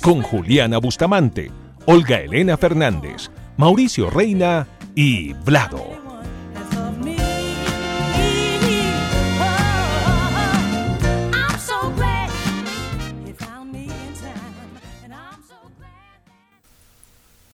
[0.00, 1.50] Con Juliana Bustamante,
[1.86, 6.03] Olga Elena Fernández, Mauricio Reina y Vlado.